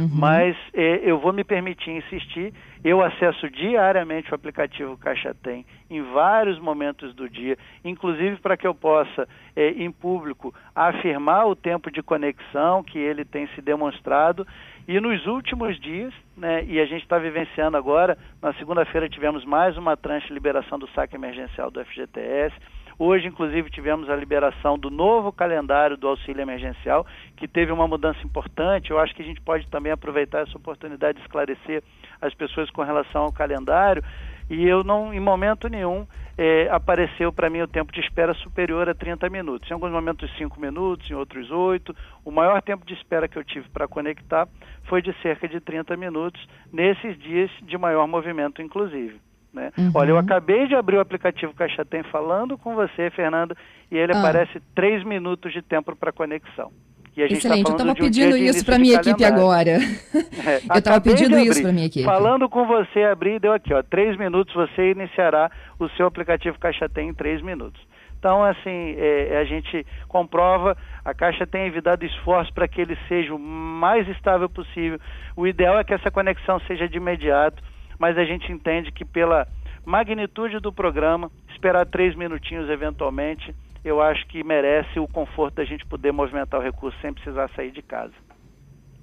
Uhum. 0.00 0.08
Mas 0.12 0.56
eh, 0.72 1.00
eu 1.04 1.18
vou 1.18 1.32
me 1.32 1.44
permitir 1.44 1.90
insistir, 1.90 2.54
eu 2.82 3.02
acesso 3.02 3.50
diariamente 3.50 4.32
o 4.32 4.34
aplicativo 4.34 4.96
Caixa 4.96 5.34
Tem 5.34 5.66
em 5.90 6.00
vários 6.02 6.58
momentos 6.58 7.14
do 7.14 7.28
dia, 7.28 7.58
inclusive 7.84 8.36
para 8.36 8.56
que 8.56 8.66
eu 8.66 8.74
possa, 8.74 9.28
eh, 9.54 9.74
em 9.76 9.90
público, 9.90 10.54
afirmar 10.74 11.46
o 11.46 11.56
tempo 11.56 11.90
de 11.90 12.02
conexão 12.02 12.82
que 12.82 12.98
ele 12.98 13.24
tem 13.24 13.46
se 13.48 13.60
demonstrado. 13.60 14.46
E 14.88 14.98
nos 14.98 15.26
últimos 15.26 15.78
dias, 15.78 16.12
né, 16.36 16.64
e 16.64 16.80
a 16.80 16.86
gente 16.86 17.02
está 17.02 17.18
vivenciando 17.18 17.76
agora, 17.76 18.16
na 18.40 18.52
segunda-feira 18.54 19.08
tivemos 19.08 19.44
mais 19.44 19.76
uma 19.76 19.96
tranche 19.96 20.28
de 20.28 20.34
liberação 20.34 20.78
do 20.78 20.88
saque 20.90 21.14
emergencial 21.14 21.70
do 21.70 21.84
FGTS. 21.84 22.56
Hoje, 23.02 23.26
inclusive, 23.26 23.70
tivemos 23.70 24.10
a 24.10 24.14
liberação 24.14 24.78
do 24.78 24.90
novo 24.90 25.32
calendário 25.32 25.96
do 25.96 26.06
auxílio 26.06 26.42
emergencial, 26.42 27.06
que 27.34 27.48
teve 27.48 27.72
uma 27.72 27.88
mudança 27.88 28.20
importante. 28.22 28.90
Eu 28.90 28.98
acho 28.98 29.14
que 29.14 29.22
a 29.22 29.24
gente 29.24 29.40
pode 29.40 29.66
também 29.68 29.90
aproveitar 29.90 30.42
essa 30.42 30.58
oportunidade 30.58 31.16
de 31.16 31.24
esclarecer 31.24 31.82
as 32.20 32.34
pessoas 32.34 32.68
com 32.68 32.82
relação 32.82 33.22
ao 33.22 33.32
calendário. 33.32 34.04
E 34.50 34.66
eu 34.66 34.84
não, 34.84 35.14
em 35.14 35.18
momento 35.18 35.66
nenhum, 35.66 36.06
é, 36.36 36.68
apareceu 36.70 37.32
para 37.32 37.48
mim 37.48 37.62
o 37.62 37.66
tempo 37.66 37.90
de 37.90 38.00
espera 38.00 38.34
superior 38.34 38.86
a 38.86 38.94
30 38.94 39.30
minutos. 39.30 39.70
Em 39.70 39.72
alguns 39.72 39.92
momentos 39.92 40.30
5 40.36 40.60
minutos, 40.60 41.10
em 41.10 41.14
outros 41.14 41.50
8. 41.50 41.96
O 42.22 42.30
maior 42.30 42.60
tempo 42.60 42.84
de 42.84 42.92
espera 42.92 43.26
que 43.26 43.38
eu 43.38 43.44
tive 43.44 43.66
para 43.70 43.88
conectar 43.88 44.46
foi 44.84 45.00
de 45.00 45.14
cerca 45.22 45.48
de 45.48 45.58
30 45.58 45.96
minutos, 45.96 46.46
nesses 46.70 47.18
dias 47.18 47.50
de 47.62 47.78
maior 47.78 48.06
movimento, 48.06 48.60
inclusive. 48.60 49.18
Né? 49.52 49.72
Uhum. 49.76 49.90
Olha, 49.94 50.10
eu 50.10 50.18
acabei 50.18 50.68
de 50.68 50.74
abrir 50.74 50.96
o 50.96 51.00
aplicativo 51.00 51.52
Caixa 51.54 51.84
Tem 51.84 52.02
falando 52.04 52.56
com 52.56 52.74
você, 52.74 53.10
Fernando, 53.10 53.56
e 53.90 53.96
ele 53.96 54.12
ah. 54.14 54.18
aparece 54.18 54.60
três 54.74 55.04
minutos 55.04 55.52
de 55.52 55.60
tempo 55.60 55.94
para 55.96 56.12
conexão. 56.12 56.70
E 57.16 57.26
tá 57.26 57.34
Excelente, 57.34 57.64
tá 57.64 57.70
eu 57.70 57.76
estava 57.76 57.94
pedindo 57.96 58.36
isso 58.36 58.64
para 58.64 58.78
minha 58.78 58.94
equipe 58.94 59.24
agora. 59.24 59.70
É, 59.70 60.60
eu 60.72 60.78
estava 60.78 61.00
pedindo 61.00 61.38
isso 61.38 61.60
para 61.60 61.72
minha 61.72 61.86
equipe. 61.86 62.04
Falando 62.04 62.48
com 62.48 62.64
você, 62.66 63.02
abri 63.02 63.38
deu 63.40 63.52
aqui, 63.52 63.74
ó, 63.74 63.82
três 63.82 64.16
minutos, 64.16 64.54
você 64.54 64.92
iniciará 64.92 65.50
o 65.78 65.88
seu 65.90 66.06
aplicativo 66.06 66.58
Caixa 66.58 66.88
Tem 66.88 67.08
em 67.08 67.14
três 67.14 67.42
minutos. 67.42 67.80
Então, 68.18 68.44
assim, 68.44 68.94
é, 68.98 69.38
a 69.40 69.44
gente 69.44 69.84
comprova, 70.06 70.76
a 71.02 71.14
Caixa 71.14 71.46
tem 71.46 71.66
evitado 71.66 72.04
esforço 72.04 72.52
para 72.52 72.68
que 72.68 72.80
ele 72.80 72.96
seja 73.08 73.34
o 73.34 73.38
mais 73.38 74.06
estável 74.08 74.48
possível. 74.48 75.00
O 75.34 75.46
ideal 75.46 75.78
é 75.78 75.84
que 75.84 75.94
essa 75.94 76.10
conexão 76.10 76.60
seja 76.60 76.86
de 76.86 76.98
imediato 76.98 77.62
mas 78.00 78.16
a 78.16 78.24
gente 78.24 78.50
entende 78.50 78.90
que 78.90 79.04
pela 79.04 79.46
magnitude 79.84 80.58
do 80.58 80.72
programa, 80.72 81.30
esperar 81.50 81.84
três 81.84 82.16
minutinhos 82.16 82.70
eventualmente, 82.70 83.54
eu 83.84 84.00
acho 84.00 84.26
que 84.26 84.42
merece 84.42 84.98
o 84.98 85.06
conforto 85.06 85.56
da 85.56 85.64
gente 85.64 85.84
poder 85.84 86.10
movimentar 86.10 86.58
o 86.58 86.62
recurso 86.62 86.98
sem 87.02 87.12
precisar 87.12 87.50
sair 87.54 87.70
de 87.70 87.82
casa. 87.82 88.14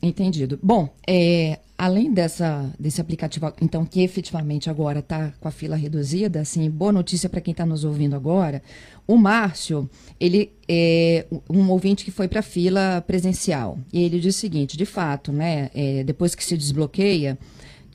Entendido. 0.01 0.59
Bom, 0.61 0.89
é, 1.07 1.59
além 1.77 2.11
dessa, 2.11 2.71
desse 2.79 2.99
aplicativo, 3.01 3.53
então, 3.61 3.85
que 3.85 4.01
efetivamente 4.01 4.69
agora 4.69 4.99
está 4.99 5.31
com 5.39 5.47
a 5.47 5.51
fila 5.51 5.75
reduzida, 5.75 6.41
assim, 6.41 6.69
boa 6.69 6.91
notícia 6.91 7.29
para 7.29 7.41
quem 7.41 7.51
está 7.51 7.65
nos 7.65 7.83
ouvindo 7.83 8.15
agora, 8.15 8.61
o 9.07 9.17
Márcio, 9.17 9.89
ele 10.19 10.51
é 10.67 11.25
um 11.49 11.69
ouvinte 11.69 12.05
que 12.05 12.11
foi 12.11 12.27
para 12.27 12.39
a 12.39 12.43
fila 12.43 13.03
presencial, 13.05 13.77
e 13.91 14.03
ele 14.03 14.19
diz 14.19 14.35
o 14.35 14.39
seguinte, 14.39 14.77
de 14.77 14.85
fato, 14.85 15.31
né, 15.31 15.69
é, 15.73 16.03
depois 16.03 16.35
que 16.35 16.43
se 16.43 16.57
desbloqueia, 16.57 17.37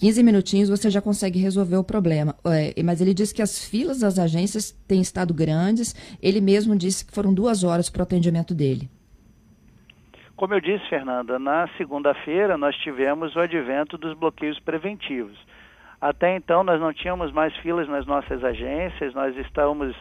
15 0.03 0.21
minutinhos 0.25 0.69
você 0.69 0.91
já 0.91 1.01
consegue 1.01 1.39
resolver 1.39 1.77
o 1.77 1.85
problema. 1.85 2.35
É, 2.45 2.83
mas 2.83 3.01
ele 3.01 3.15
disse 3.15 3.33
que 3.33 3.41
as 3.41 3.65
filas 3.65 4.01
das 4.01 4.19
agências 4.19 4.73
têm 4.89 5.01
estado 5.01 5.33
grandes. 5.33 5.95
Ele 6.21 6.41
mesmo 6.41 6.75
disse 6.75 7.07
que 7.07 7.15
foram 7.15 7.33
duas 7.33 7.63
horas 7.63 7.89
para 7.89 8.01
o 8.01 8.03
atendimento 8.03 8.53
dele. 8.53 8.91
Como 10.35 10.55
eu 10.55 10.61
disse, 10.61 10.85
Fernanda, 10.89 11.39
na 11.39 11.69
segunda-feira 11.79 12.59
nós 12.59 12.75
tivemos 12.79 13.37
o 13.37 13.39
advento 13.39 13.97
dos 13.97 14.19
bloqueios 14.19 14.59
preventivos. 14.59 15.39
Até 16.01 16.35
então 16.35 16.65
nós 16.65 16.81
não 16.81 16.93
tínhamos 16.93 17.31
mais 17.31 17.57
filas 17.59 17.89
nas 17.89 18.05
nossas 18.05 18.43
agências, 18.43 19.15
nós 19.15 19.37
estamos 19.37 19.95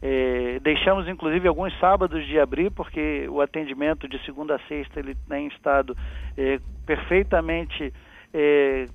eh, 0.00 0.60
deixamos 0.62 1.06
inclusive 1.06 1.46
alguns 1.46 1.78
sábados 1.78 2.26
de 2.26 2.40
abrir, 2.40 2.70
porque 2.70 3.28
o 3.28 3.42
atendimento 3.42 4.08
de 4.08 4.18
segunda 4.24 4.54
a 4.54 4.60
sexta 4.60 4.98
ele 4.98 5.14
tem 5.28 5.48
estado 5.48 5.94
eh, 6.38 6.58
perfeitamente 6.86 7.92
eh, 8.32 8.88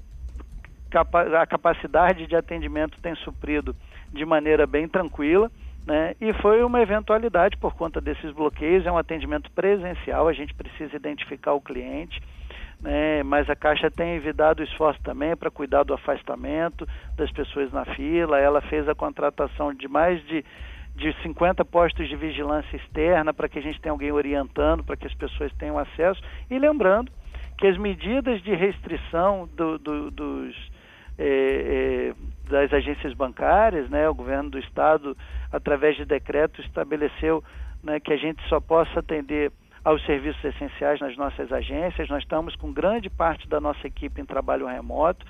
a 0.95 1.45
capacidade 1.45 2.27
de 2.27 2.35
atendimento 2.35 3.01
tem 3.01 3.15
suprido 3.15 3.75
de 4.11 4.25
maneira 4.25 4.65
bem 4.65 4.87
tranquila. 4.87 5.51
Né? 5.87 6.15
E 6.19 6.33
foi 6.33 6.61
uma 6.63 6.81
eventualidade 6.81 7.55
por 7.55 7.73
conta 7.73 8.01
desses 8.01 8.31
bloqueios, 8.33 8.85
é 8.85 8.91
um 8.91 8.97
atendimento 8.97 9.49
presencial, 9.51 10.27
a 10.27 10.33
gente 10.33 10.53
precisa 10.53 10.93
identificar 10.93 11.53
o 11.53 11.61
cliente, 11.61 12.21
né? 12.81 13.23
mas 13.23 13.49
a 13.49 13.55
Caixa 13.55 13.89
tem 13.89 14.15
evitado 14.15 14.61
esforço 14.61 15.01
também 15.01 15.33
para 15.33 15.49
cuidar 15.49 15.83
do 15.83 15.93
afastamento 15.93 16.85
das 17.15 17.31
pessoas 17.31 17.71
na 17.71 17.85
fila, 17.85 18.37
ela 18.37 18.59
fez 18.59 18.87
a 18.89 18.93
contratação 18.93 19.73
de 19.73 19.87
mais 19.87 20.21
de, 20.27 20.43
de 20.93 21.15
50 21.23 21.63
postos 21.63 22.09
de 22.09 22.17
vigilância 22.17 22.75
externa 22.75 23.33
para 23.33 23.47
que 23.47 23.57
a 23.57 23.61
gente 23.61 23.79
tenha 23.79 23.93
alguém 23.93 24.11
orientando, 24.11 24.83
para 24.83 24.97
que 24.97 25.07
as 25.07 25.13
pessoas 25.13 25.53
tenham 25.53 25.79
acesso, 25.79 26.21
e 26.51 26.59
lembrando 26.59 27.09
que 27.57 27.65
as 27.65 27.77
medidas 27.77 28.41
de 28.43 28.53
restrição 28.53 29.47
do, 29.55 29.79
do, 29.79 30.11
dos 30.11 30.66
é, 31.17 32.13
é, 32.13 32.49
das 32.49 32.71
agências 32.71 33.13
bancárias, 33.13 33.89
né, 33.89 34.07
o 34.07 34.13
governo 34.13 34.49
do 34.49 34.59
estado, 34.59 35.17
através 35.51 35.95
de 35.95 36.05
decreto, 36.05 36.61
estabeleceu 36.61 37.43
né, 37.83 37.99
que 37.99 38.13
a 38.13 38.17
gente 38.17 38.41
só 38.47 38.59
possa 38.59 38.99
atender 38.99 39.51
aos 39.83 40.05
serviços 40.05 40.43
essenciais 40.43 40.99
nas 40.99 41.15
nossas 41.15 41.51
agências. 41.51 42.09
Nós 42.09 42.23
estamos 42.23 42.55
com 42.55 42.73
grande 42.73 43.09
parte 43.09 43.47
da 43.47 43.59
nossa 43.59 43.87
equipe 43.87 44.19
em 44.19 44.25
trabalho 44.25 44.67
remoto. 44.67 45.25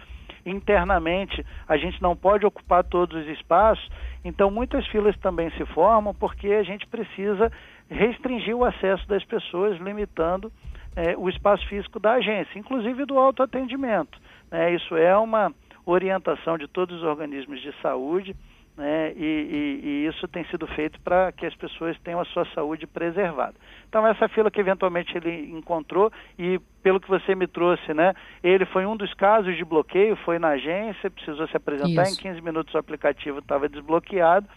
Internamente, 0.46 1.46
a 1.68 1.78
gente 1.78 2.02
não 2.02 2.16
pode 2.16 2.46
ocupar 2.46 2.84
todos 2.84 3.22
os 3.22 3.28
espaços, 3.28 3.88
então 4.24 4.50
muitas 4.50 4.88
filas 4.88 5.16
também 5.18 5.52
se 5.52 5.66
formam 5.68 6.14
porque 6.14 6.48
a 6.48 6.64
gente 6.64 6.88
precisa 6.88 7.52
restringir 7.90 8.56
o 8.56 8.64
acesso 8.64 9.08
das 9.08 9.24
pessoas, 9.26 9.80
limitando 9.80 10.52
é, 10.96 11.16
o 11.18 11.30
espaço 11.30 11.68
físico 11.68 12.00
da 12.00 12.14
agência, 12.14 12.58
inclusive 12.58 13.06
do 13.06 13.18
autoatendimento. 13.20 14.18
Né? 14.50 14.74
Isso 14.74 14.96
é 14.96 15.16
uma 15.18 15.54
orientação 15.92 16.58
de 16.58 16.68
todos 16.68 16.98
os 16.98 17.04
organismos 17.04 17.62
de 17.62 17.74
saúde 17.82 18.36
né? 18.78 19.12
E, 19.16 19.26
e, 19.26 19.82
e, 19.84 20.08
isso 20.08 20.28
tem 20.28 20.46
sido 20.46 20.68
feito 20.68 21.02
para 21.02 21.32
que 21.32 21.48
as 21.48 21.56
pessoas 21.56 21.98
tenham 22.02 22.20
a 22.20 22.26
sua 22.26 22.46
saúde 22.54 22.86
preservada. 22.86 23.56
Então 23.90 24.06
essa 24.06 24.30
fila 24.30 24.52
que 24.52 24.60
eventualmente 24.60 25.18
ele 25.18 25.52
encontrou 25.52 26.12
e 26.38 26.60
pelo 26.84 27.00
que 27.00 27.10
você 27.10 27.34
me 27.34 27.48
trouxe, 27.48 27.92
né? 27.94 28.14
Ele 28.44 28.66
foi 28.66 28.86
um 28.86 28.96
dos 28.96 29.12
casos 29.16 29.58
de 29.58 29.66
bloqueio, 29.66 30.16
foi 30.18 30.38
na 30.38 30.50
agência, 30.50 31.10
precisou 31.10 31.48
se 31.48 31.58
apresentar 31.58 32.04
isso. 32.04 32.20
em 32.20 32.24
15 32.24 32.42
minutos 32.42 32.74
o 32.76 32.78
aplicativo 32.78 33.40
estava 33.40 33.68
desbloqueado, 33.68 34.48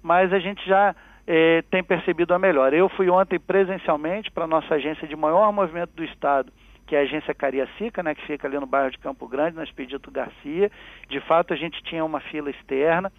mas 0.00 0.32
a 0.32 0.38
gente 0.38 0.64
já 0.64 0.94
eh, 1.26 1.64
tem 1.68 1.82
percebido 1.82 2.32
a 2.34 2.38
melhor. 2.38 2.72
Eu 2.72 2.88
fui 2.90 3.10
ontem 3.10 3.40
presencialmente 3.40 4.30
para 4.30 4.44
a 4.44 4.48
nossa 4.48 4.76
agência 4.76 5.08
de 5.08 5.16
maior 5.16 5.52
movimento 5.52 5.90
do 5.90 6.04
estado 6.04 6.52
que 6.86 6.94
é 6.94 7.00
a 7.00 7.02
agência 7.02 7.34
Cariacica, 7.34 8.02
né, 8.02 8.14
que 8.14 8.26
fica 8.26 8.46
ali 8.46 8.58
no 8.58 8.66
bairro 8.66 8.90
de 8.90 8.98
Campo 8.98 9.26
Grande, 9.26 9.56
na 9.56 9.64
Expedito 9.64 10.10
Garcia. 10.10 10.70
De 11.08 11.20
fato, 11.20 11.52
a 11.52 11.56
gente 11.56 11.82
tinha 11.82 12.04
uma 12.04 12.20
fila 12.20 12.50
externa, 12.50 13.12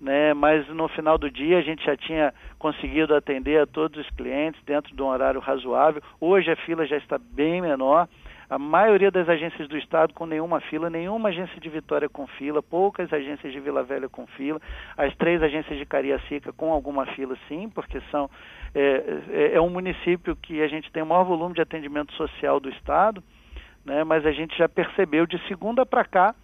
né, 0.00 0.34
mas 0.34 0.66
no 0.68 0.88
final 0.88 1.16
do 1.16 1.30
dia 1.30 1.58
a 1.58 1.62
gente 1.62 1.84
já 1.84 1.96
tinha 1.96 2.34
conseguido 2.58 3.14
atender 3.14 3.60
a 3.60 3.66
todos 3.66 4.00
os 4.00 4.10
clientes 4.10 4.60
dentro 4.64 4.94
de 4.94 5.00
um 5.00 5.06
horário 5.06 5.40
razoável. 5.40 6.02
Hoje 6.20 6.50
a 6.50 6.56
fila 6.56 6.84
já 6.84 6.96
está 6.96 7.18
bem 7.18 7.60
menor. 7.60 8.08
A 8.52 8.58
maioria 8.58 9.10
das 9.10 9.26
agências 9.30 9.66
do 9.66 9.78
estado 9.78 10.12
com 10.12 10.26
nenhuma 10.26 10.60
fila, 10.60 10.90
nenhuma 10.90 11.30
agência 11.30 11.58
de 11.58 11.70
Vitória 11.70 12.06
com 12.06 12.26
fila, 12.26 12.62
poucas 12.62 13.10
agências 13.10 13.50
de 13.50 13.58
Vila 13.58 13.82
Velha 13.82 14.10
com 14.10 14.26
fila, 14.26 14.60
as 14.94 15.16
três 15.16 15.42
agências 15.42 15.78
de 15.78 15.86
Cariacica 15.86 16.52
com 16.52 16.70
alguma 16.70 17.06
fila 17.06 17.34
sim, 17.48 17.70
porque 17.70 17.98
são 18.10 18.28
é, 18.74 19.20
é, 19.30 19.52
é 19.54 19.60
um 19.62 19.70
município 19.70 20.36
que 20.36 20.60
a 20.60 20.68
gente 20.68 20.92
tem 20.92 21.02
o 21.02 21.06
maior 21.06 21.24
volume 21.24 21.54
de 21.54 21.62
atendimento 21.62 22.12
social 22.12 22.60
do 22.60 22.68
estado, 22.68 23.24
né, 23.86 24.04
mas 24.04 24.26
a 24.26 24.32
gente 24.32 24.54
já 24.58 24.68
percebeu 24.68 25.24
de 25.24 25.38
segunda 25.48 25.86
para 25.86 26.04
cá 26.04 26.34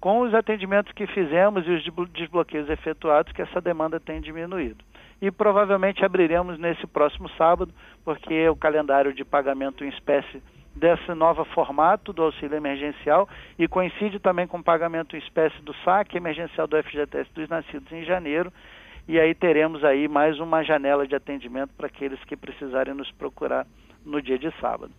com 0.00 0.20
os 0.20 0.32
atendimentos 0.32 0.92
que 0.92 1.06
fizemos 1.08 1.66
e 1.66 1.70
os 1.70 1.84
desbloqueios 2.14 2.70
efetuados, 2.70 3.30
que 3.34 3.42
essa 3.42 3.60
demanda 3.60 4.00
tem 4.00 4.22
diminuído. 4.22 4.82
E 5.20 5.30
provavelmente 5.30 6.02
abriremos 6.02 6.58
nesse 6.58 6.86
próximo 6.86 7.28
sábado, 7.36 7.74
porque 8.06 8.48
o 8.48 8.56
calendário 8.56 9.12
de 9.12 9.22
pagamento 9.22 9.84
em 9.84 9.88
espécie 9.90 10.40
desse 10.74 11.12
novo 11.14 11.44
formato 11.46 12.12
do 12.12 12.22
auxílio 12.22 12.56
emergencial 12.56 13.28
e 13.58 13.66
coincide 13.66 14.18
também 14.18 14.46
com 14.46 14.58
o 14.58 14.62
pagamento 14.62 15.16
em 15.16 15.18
espécie 15.18 15.60
do 15.62 15.74
saque 15.84 16.16
emergencial 16.16 16.66
do 16.66 16.82
FGTS 16.82 17.30
dos 17.34 17.48
nascidos 17.48 17.90
em 17.92 18.04
janeiro. 18.04 18.52
E 19.08 19.18
aí 19.18 19.34
teremos 19.34 19.82
aí 19.84 20.06
mais 20.06 20.38
uma 20.38 20.62
janela 20.62 21.06
de 21.06 21.14
atendimento 21.14 21.72
para 21.76 21.86
aqueles 21.86 22.22
que 22.24 22.36
precisarem 22.36 22.94
nos 22.94 23.10
procurar 23.12 23.66
no 24.04 24.20
dia 24.20 24.38
de 24.38 24.50
sábado. 24.60 24.92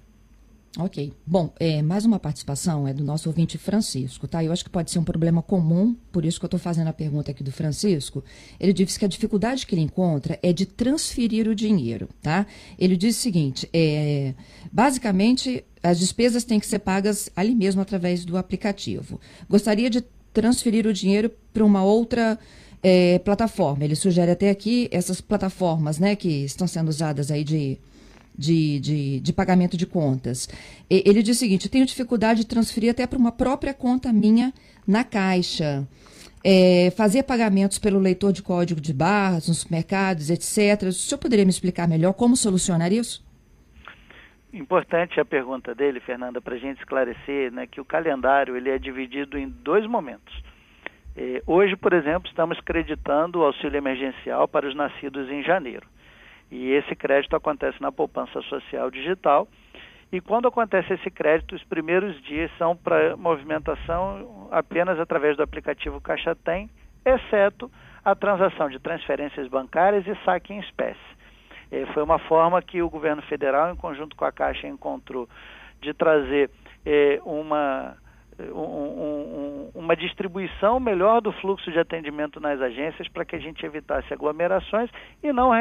Ok. 0.77 1.11
Bom, 1.25 1.51
é, 1.59 1.81
mais 1.81 2.05
uma 2.05 2.19
participação 2.19 2.87
é 2.87 2.93
do 2.93 3.03
nosso 3.03 3.27
ouvinte 3.27 3.57
Francisco, 3.57 4.27
tá? 4.27 4.43
Eu 4.43 4.51
acho 4.51 4.63
que 4.63 4.69
pode 4.69 4.91
ser 4.91 4.99
um 4.99 5.03
problema 5.03 5.41
comum, 5.41 5.95
por 6.11 6.23
isso 6.23 6.39
que 6.39 6.45
eu 6.45 6.47
estou 6.47 6.59
fazendo 6.59 6.87
a 6.87 6.93
pergunta 6.93 7.31
aqui 7.31 7.43
do 7.43 7.51
Francisco. 7.51 8.23
Ele 8.59 8.71
disse 8.71 8.99
que 8.99 9.03
a 9.03 9.07
dificuldade 9.07 9.65
que 9.65 9.73
ele 9.73 9.81
encontra 9.81 10.37
é 10.43 10.53
de 10.53 10.67
transferir 10.67 11.47
o 11.47 11.55
dinheiro, 11.55 12.07
tá? 12.21 12.45
Ele 12.77 12.95
diz 12.95 13.17
o 13.17 13.19
seguinte: 13.19 13.67
é, 13.73 14.35
basicamente, 14.71 15.65
as 15.81 15.97
despesas 15.97 16.43
têm 16.43 16.59
que 16.59 16.67
ser 16.67 16.79
pagas 16.79 17.31
ali 17.35 17.55
mesmo 17.55 17.81
através 17.81 18.23
do 18.23 18.37
aplicativo. 18.37 19.19
Gostaria 19.49 19.89
de 19.89 20.03
transferir 20.31 20.85
o 20.85 20.93
dinheiro 20.93 21.31
para 21.51 21.65
uma 21.65 21.83
outra 21.83 22.37
é, 22.83 23.17
plataforma. 23.19 23.83
Ele 23.83 23.95
sugere 23.95 24.29
até 24.29 24.51
aqui 24.51 24.87
essas 24.91 25.19
plataformas, 25.19 25.97
né, 25.97 26.15
que 26.15 26.29
estão 26.45 26.67
sendo 26.67 26.89
usadas 26.89 27.31
aí 27.31 27.43
de 27.43 27.79
de, 28.39 28.79
de, 28.79 29.19
de 29.19 29.33
pagamento 29.33 29.75
de 29.75 29.85
contas. 29.85 30.47
E, 30.89 31.03
ele 31.05 31.21
diz 31.21 31.35
o 31.35 31.39
seguinte: 31.39 31.67
tenho 31.67 31.85
dificuldade 31.85 32.41
de 32.41 32.47
transferir 32.47 32.89
até 32.89 33.05
para 33.05 33.19
uma 33.19 33.31
própria 33.31 33.73
conta 33.73 34.13
minha 34.13 34.53
na 34.87 35.03
Caixa. 35.03 35.85
É, 36.41 36.89
fazer 36.95 37.23
pagamentos 37.23 37.77
pelo 37.77 37.99
leitor 37.99 38.31
de 38.31 38.41
código 38.41 38.79
de 38.79 38.93
barras, 38.93 39.49
nos 39.49 39.57
supermercados, 39.57 40.29
etc. 40.29 40.87
O 40.87 40.93
senhor 40.93 41.19
poderia 41.19 41.43
me 41.43 41.51
explicar 41.51 41.85
melhor 41.85 42.13
como 42.13 42.37
solucionar 42.37 42.93
isso? 42.93 43.21
Importante 44.53 45.19
a 45.19 45.25
pergunta 45.25 45.75
dele, 45.75 45.99
Fernanda, 45.99 46.39
para 46.39 46.55
a 46.55 46.57
gente 46.57 46.79
esclarecer 46.79 47.51
né, 47.51 47.67
que 47.67 47.81
o 47.81 47.85
calendário 47.85 48.55
ele 48.55 48.69
é 48.69 48.79
dividido 48.79 49.37
em 49.37 49.49
dois 49.49 49.85
momentos. 49.85 50.33
É, 51.15 51.43
hoje, 51.45 51.75
por 51.75 51.91
exemplo, 51.91 52.29
estamos 52.29 52.57
creditando 52.61 53.39
o 53.39 53.43
auxílio 53.43 53.75
emergencial 53.75 54.47
para 54.47 54.65
os 54.65 54.73
nascidos 54.73 55.29
em 55.29 55.43
janeiro. 55.43 55.85
E 56.51 56.71
esse 56.71 56.95
crédito 56.95 57.35
acontece 57.35 57.81
na 57.81 57.91
poupança 57.91 58.41
social 58.43 58.89
digital. 58.89 59.47
E 60.11 60.19
quando 60.19 60.47
acontece 60.47 60.93
esse 60.93 61.11
crédito, 61.11 61.55
os 61.55 61.63
primeiros 61.63 62.19
dias 62.23 62.49
são 62.57 62.75
para 62.75 63.15
movimentação 63.15 64.47
apenas 64.51 64.99
através 64.99 65.37
do 65.37 65.43
aplicativo 65.43 66.01
Caixa 66.01 66.35
Tem, 66.35 66.69
exceto 67.05 67.71
a 68.03 68.15
transação 68.15 68.69
de 68.69 68.79
transferências 68.79 69.47
bancárias 69.47 70.07
e 70.07 70.15
saque 70.25 70.53
em 70.53 70.59
espécie. 70.59 70.99
E 71.71 71.85
foi 71.93 72.01
uma 72.01 72.17
forma 72.17 72.61
que 72.61 72.81
o 72.81 72.89
governo 72.89 73.21
federal, 73.23 73.71
em 73.71 73.75
conjunto 73.75 74.15
com 74.15 74.25
a 74.25 74.31
Caixa, 74.31 74.67
encontrou 74.67 75.29
de 75.79 75.93
trazer 75.93 76.49
eh, 76.83 77.19
uma, 77.23 77.95
um, 78.39 78.55
um, 78.55 79.71
uma 79.75 79.95
distribuição 79.95 80.79
melhor 80.79 81.21
do 81.21 81.31
fluxo 81.33 81.71
de 81.71 81.79
atendimento 81.79 82.39
nas 82.39 82.59
agências 82.59 83.07
para 83.09 83.23
que 83.23 83.35
a 83.35 83.39
gente 83.39 83.63
evitasse 83.65 84.11
aglomerações 84.11 84.89
e 85.21 85.31
não 85.31 85.53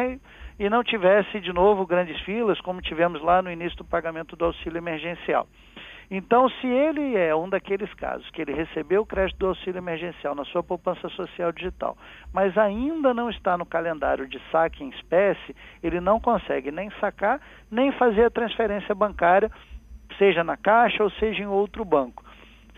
e 0.59 0.69
não 0.69 0.83
tivesse 0.83 1.41
de 1.41 1.53
novo 1.53 1.87
grandes 1.87 2.21
filas, 2.23 2.61
como 2.61 2.83
tivemos 2.83 3.23
lá 3.23 3.41
no 3.41 3.51
início 3.51 3.79
do 3.79 3.85
pagamento 3.85 4.37
do 4.37 4.45
auxílio 4.47 4.79
emergencial. 4.79 5.47
Então, 6.11 6.49
se 6.49 6.67
ele 6.67 7.17
é 7.17 7.37
um 7.37 7.49
daqueles 7.49 7.93
casos 7.93 8.29
que 8.31 8.41
ele 8.41 8.55
recebeu 8.55 9.03
o 9.03 9.07
crédito 9.07 9.39
do 9.39 9.49
auxílio 9.49 9.79
emergencial 9.79 10.35
na 10.35 10.45
sua 10.47 10.63
poupança 10.63 11.07
social 11.11 11.53
digital, 11.53 11.99
mas 12.33 12.57
ainda 12.57 13.13
não 13.13 13.29
está 13.29 13.59
no 13.59 13.67
calendário 13.67 14.27
de 14.27 14.41
saque 14.51 14.83
em 14.83 14.89
espécie, 14.89 15.55
ele 15.83 16.01
não 16.01 16.19
consegue 16.19 16.71
nem 16.71 16.91
sacar, 16.99 17.41
nem 17.71 17.93
fazer 17.93 18.25
a 18.25 18.31
transferência 18.31 18.95
bancária, 18.95 19.51
seja 20.17 20.43
na 20.43 20.57
Caixa 20.57 21.05
ou 21.05 21.11
seja 21.11 21.43
em 21.43 21.47
outro 21.47 21.85
banco. 21.85 22.25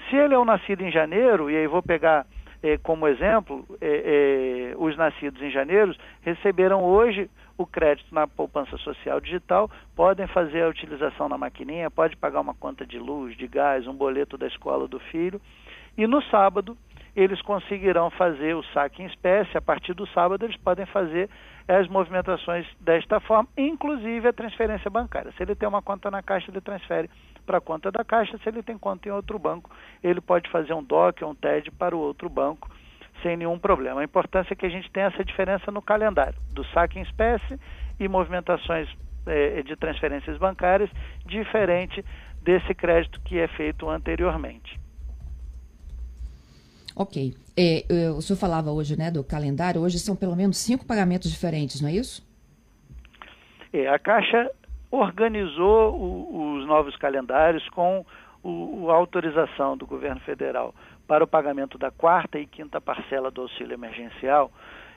Se 0.08 0.16
ele 0.16 0.34
é 0.34 0.38
um 0.38 0.44
nascido 0.44 0.82
em 0.82 0.90
janeiro, 0.90 1.48
e 1.48 1.56
aí 1.56 1.68
vou 1.68 1.82
pegar 1.82 2.26
eh, 2.62 2.78
como 2.82 3.06
exemplo, 3.06 3.64
eh, 3.80 4.72
eh, 4.72 4.74
os 4.76 4.96
nascidos 4.96 5.40
em 5.40 5.50
janeiro 5.50 5.94
receberam 6.22 6.82
hoje 6.82 7.30
o 7.62 7.66
crédito 7.66 8.14
na 8.14 8.26
poupança 8.26 8.76
social 8.78 9.20
digital, 9.20 9.70
podem 9.94 10.26
fazer 10.28 10.62
a 10.62 10.68
utilização 10.68 11.28
na 11.28 11.36
maquininha, 11.36 11.90
pode 11.90 12.16
pagar 12.16 12.40
uma 12.40 12.54
conta 12.54 12.86
de 12.86 12.98
luz, 12.98 13.36
de 13.36 13.46
gás, 13.46 13.86
um 13.86 13.94
boleto 13.94 14.38
da 14.38 14.46
escola 14.46 14.88
do 14.88 14.98
filho. 14.98 15.40
E 15.96 16.06
no 16.06 16.22
sábado, 16.24 16.76
eles 17.14 17.42
conseguirão 17.42 18.10
fazer 18.10 18.54
o 18.54 18.62
saque 18.72 19.02
em 19.02 19.06
espécie. 19.06 19.56
A 19.56 19.60
partir 19.60 19.92
do 19.92 20.06
sábado, 20.08 20.44
eles 20.44 20.56
podem 20.56 20.86
fazer 20.86 21.28
as 21.68 21.86
movimentações 21.88 22.66
desta 22.80 23.20
forma, 23.20 23.48
inclusive 23.56 24.26
a 24.26 24.32
transferência 24.32 24.90
bancária. 24.90 25.32
Se 25.32 25.42
ele 25.42 25.54
tem 25.54 25.68
uma 25.68 25.82
conta 25.82 26.10
na 26.10 26.22
Caixa, 26.22 26.50
ele 26.50 26.60
transfere 26.60 27.10
para 27.44 27.58
a 27.58 27.60
conta 27.60 27.90
da 27.90 28.04
Caixa. 28.04 28.38
Se 28.38 28.48
ele 28.48 28.62
tem 28.62 28.78
conta 28.78 29.08
em 29.08 29.12
outro 29.12 29.38
banco, 29.38 29.70
ele 30.02 30.20
pode 30.20 30.48
fazer 30.50 30.72
um 30.72 30.82
DOC 30.82 31.22
ou 31.22 31.30
um 31.32 31.34
TED 31.34 31.70
para 31.72 31.94
o 31.94 32.00
outro 32.00 32.28
banco 32.28 32.70
sem 33.22 33.36
nenhum 33.36 33.58
problema. 33.58 34.00
A 34.00 34.04
importância 34.04 34.52
é 34.52 34.56
que 34.56 34.66
a 34.66 34.70
gente 34.70 34.90
tenha 34.90 35.06
essa 35.06 35.24
diferença 35.24 35.70
no 35.70 35.82
calendário 35.82 36.38
do 36.52 36.64
saque 36.66 36.98
em 36.98 37.02
espécie 37.02 37.58
e 37.98 38.08
movimentações 38.08 38.88
eh, 39.26 39.62
de 39.62 39.76
transferências 39.76 40.38
bancárias, 40.38 40.90
diferente 41.26 42.04
desse 42.42 42.74
crédito 42.74 43.20
que 43.22 43.38
é 43.38 43.48
feito 43.48 43.88
anteriormente. 43.88 44.78
Ok. 46.96 47.34
É, 47.56 47.84
o 48.16 48.20
senhor 48.20 48.38
falava 48.38 48.70
hoje 48.70 48.98
né, 48.98 49.10
do 49.10 49.22
calendário, 49.22 49.80
hoje 49.80 49.98
são 49.98 50.16
pelo 50.16 50.34
menos 50.34 50.58
cinco 50.58 50.86
pagamentos 50.86 51.30
diferentes, 51.30 51.80
não 51.80 51.88
é 51.88 51.92
isso? 51.92 52.26
É, 53.72 53.88
a 53.88 53.98
Caixa 53.98 54.50
organizou 54.90 55.94
o, 55.94 56.56
os 56.56 56.66
novos 56.66 56.96
calendários 56.96 57.68
com 57.70 58.04
o, 58.42 58.90
a 58.90 58.94
autorização 58.94 59.76
do 59.76 59.86
governo 59.86 60.20
federal 60.20 60.74
para 61.10 61.24
o 61.24 61.26
pagamento 61.26 61.76
da 61.76 61.90
quarta 61.90 62.38
e 62.38 62.46
quinta 62.46 62.80
parcela 62.80 63.32
do 63.32 63.40
auxílio 63.40 63.74
emergencial, 63.74 64.48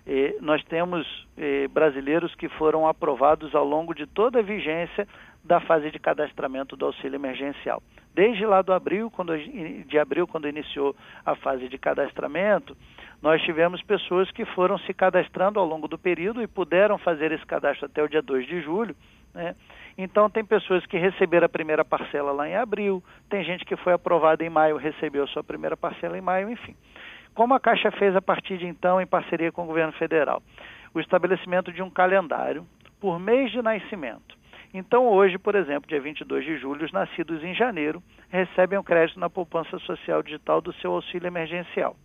eh, 0.05 0.35
nós 0.41 0.63
temos 0.65 1.07
eh, 1.35 1.67
brasileiros 1.69 2.35
que 2.35 2.47
foram 2.49 2.87
aprovados 2.87 3.55
ao 3.55 3.65
longo 3.65 3.95
de 3.95 4.05
toda 4.05 4.37
a 4.37 4.43
vigência 4.43 5.07
da 5.43 5.59
fase 5.59 5.89
de 5.89 5.97
cadastramento 5.97 6.75
do 6.75 6.85
auxílio 6.85 7.15
emergencial. 7.15 7.81
Desde 8.13 8.45
lá 8.45 8.61
do 8.61 8.71
abril, 8.71 9.09
quando, 9.09 9.35
de 9.35 9.97
abril, 9.97 10.27
quando 10.27 10.47
iniciou 10.47 10.95
a 11.25 11.35
fase 11.35 11.67
de 11.67 11.79
cadastramento, 11.79 12.77
nós 13.19 13.41
tivemos 13.41 13.81
pessoas 13.81 14.29
que 14.29 14.45
foram 14.45 14.77
se 14.77 14.93
cadastrando 14.93 15.59
ao 15.59 15.65
longo 15.65 15.87
do 15.87 15.97
período 15.97 16.43
e 16.43 16.47
puderam 16.47 16.99
fazer 16.99 17.31
esse 17.31 17.45
cadastro 17.47 17.87
até 17.87 18.03
o 18.03 18.07
dia 18.07 18.21
2 18.21 18.45
de 18.45 18.61
julho, 18.61 18.95
né? 19.33 19.55
Então, 19.97 20.29
tem 20.29 20.43
pessoas 20.43 20.85
que 20.85 20.97
receberam 20.97 21.45
a 21.45 21.49
primeira 21.49 21.85
parcela 21.85 22.31
lá 22.31 22.47
em 22.47 22.55
abril, 22.55 23.03
tem 23.29 23.43
gente 23.43 23.63
que 23.65 23.75
foi 23.75 23.93
aprovada 23.93 24.43
em 24.43 24.49
maio, 24.49 24.77
recebeu 24.77 25.23
a 25.23 25.27
sua 25.27 25.43
primeira 25.43 25.77
parcela 25.77 26.17
em 26.17 26.21
maio, 26.21 26.49
enfim. 26.49 26.75
Como 27.33 27.53
a 27.53 27.59
Caixa 27.59 27.91
fez 27.91 28.15
a 28.15 28.21
partir 28.21 28.57
de 28.57 28.67
então, 28.67 29.01
em 29.01 29.07
parceria 29.07 29.51
com 29.51 29.63
o 29.63 29.67
governo 29.67 29.93
federal? 29.93 30.41
O 30.93 30.99
estabelecimento 30.99 31.71
de 31.71 31.81
um 31.81 31.89
calendário 31.89 32.65
por 32.99 33.19
mês 33.19 33.51
de 33.51 33.61
nascimento. 33.61 34.37
Então, 34.73 35.07
hoje, 35.07 35.37
por 35.37 35.53
exemplo, 35.53 35.87
dia 35.87 36.01
22 36.01 36.45
de 36.45 36.57
julho, 36.57 36.85
os 36.85 36.91
nascidos 36.91 37.43
em 37.43 37.53
janeiro 37.53 38.01
recebem 38.29 38.77
o 38.79 38.83
crédito 38.83 39.19
na 39.19 39.29
poupança 39.29 39.77
social 39.79 40.23
digital 40.23 40.61
do 40.61 40.73
seu 40.73 40.93
auxílio 40.93 41.27
emergencial. 41.27 41.95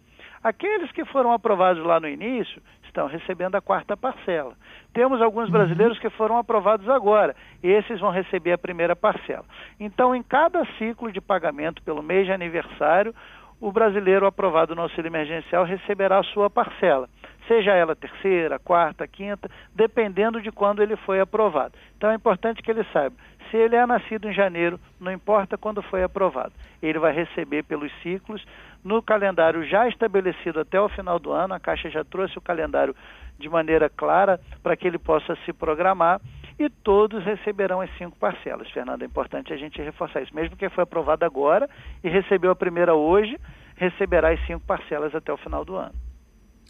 Aqueles 0.43 0.91
que 0.93 1.05
foram 1.07 1.33
aprovados 1.33 1.83
lá 1.85 1.99
no 1.99 2.09
início 2.09 2.63
estão 2.85 3.07
recebendo 3.07 3.55
a 3.55 3.61
quarta 3.61 3.97
parcela. 3.97 4.55
Temos 4.93 5.21
alguns 5.21 5.47
uhum. 5.47 5.53
brasileiros 5.53 5.99
que 5.99 6.11
foram 6.11 6.39
aprovados 6.39 6.89
agora, 6.89 7.37
esses 7.63 8.01
vão 8.01 8.11
receber 8.11 8.53
a 8.53 8.59
primeira 8.59 8.97
parcela. 8.97 9.45
Então, 9.79 10.15
em 10.15 10.23
cada 10.23 10.65
ciclo 10.79 11.13
de 11.13 11.21
pagamento 11.21 11.83
pelo 11.83 12.03
mês 12.03 12.27
de 12.27 12.33
aniversário, 12.33 13.15
o 13.61 13.73
brasileiro 13.73 14.27
aprovado 14.27 14.75
no 14.75 14.83
auxílio 14.83 15.09
emergencial 15.09 15.65
receberá 15.65 16.19
a 16.19 16.23
sua 16.23 16.49
parcela, 16.49 17.09
seja 17.49 17.73
ela 17.73 17.97
terceira, 17.97 18.59
quarta, 18.59 19.07
quinta, 19.07 19.51
dependendo 19.75 20.41
de 20.41 20.53
quando 20.53 20.83
ele 20.83 20.97
foi 20.97 21.21
aprovado. 21.21 21.75
Então 21.97 22.11
é 22.11 22.15
importante 22.15 22.63
que 22.63 22.71
ele 22.71 22.85
saiba, 22.93 23.17
se 23.51 23.57
ele 23.57 23.75
é 23.75 23.85
nascido 23.87 24.29
em 24.29 24.33
janeiro, 24.33 24.79
não 25.01 25.11
importa 25.11 25.59
quando 25.59 25.83
foi 25.83 26.03
aprovado, 26.03 26.53
ele 26.83 26.99
vai 26.99 27.13
receber 27.13 27.65
pelos 27.65 27.91
ciclos 28.03 28.45
no 28.85 29.03
calendário 29.03 29.67
já 29.67 29.89
estabelecido 29.89 30.61
até 30.61 30.81
o 30.81 30.89
final 30.89 31.19
do 31.19 31.33
ano, 31.33 31.55
a 31.55 31.61
Caixa 31.61 31.91
já 31.91 32.05
trouxe 32.05 32.39
o 32.39 32.43
calendário 32.43 32.95
de 33.39 33.49
maneira 33.49 33.89
clara 33.89 34.41
para 34.63 34.77
que 34.77 34.87
ele 34.87 34.99
possa 34.99 35.37
se 35.45 35.53
programar 35.53 36.21
e 36.59 36.69
todos 36.69 37.25
receberão 37.25 37.81
as 37.81 37.91
cinco 37.97 38.17
parcelas. 38.19 38.69
Fernando, 38.71 39.03
é 39.03 39.07
importante 39.07 39.53
a 39.53 39.57
gente 39.57 39.81
reforçar 39.81 40.23
isso. 40.23 40.35
Mesmo 40.35 40.57
quem 40.57 40.69
foi 40.69 40.83
aprovado 40.83 41.25
agora 41.25 41.69
e 42.03 42.09
recebeu 42.09 42.51
a 42.51 42.57
primeira 42.57 42.95
hoje, 42.95 43.39
receberá 43.77 44.33
as 44.33 44.45
cinco 44.47 44.65
parcelas 44.67 45.15
até 45.15 45.33
o 45.33 45.37
final 45.37 45.65
do 45.65 45.77
ano. 45.77 45.95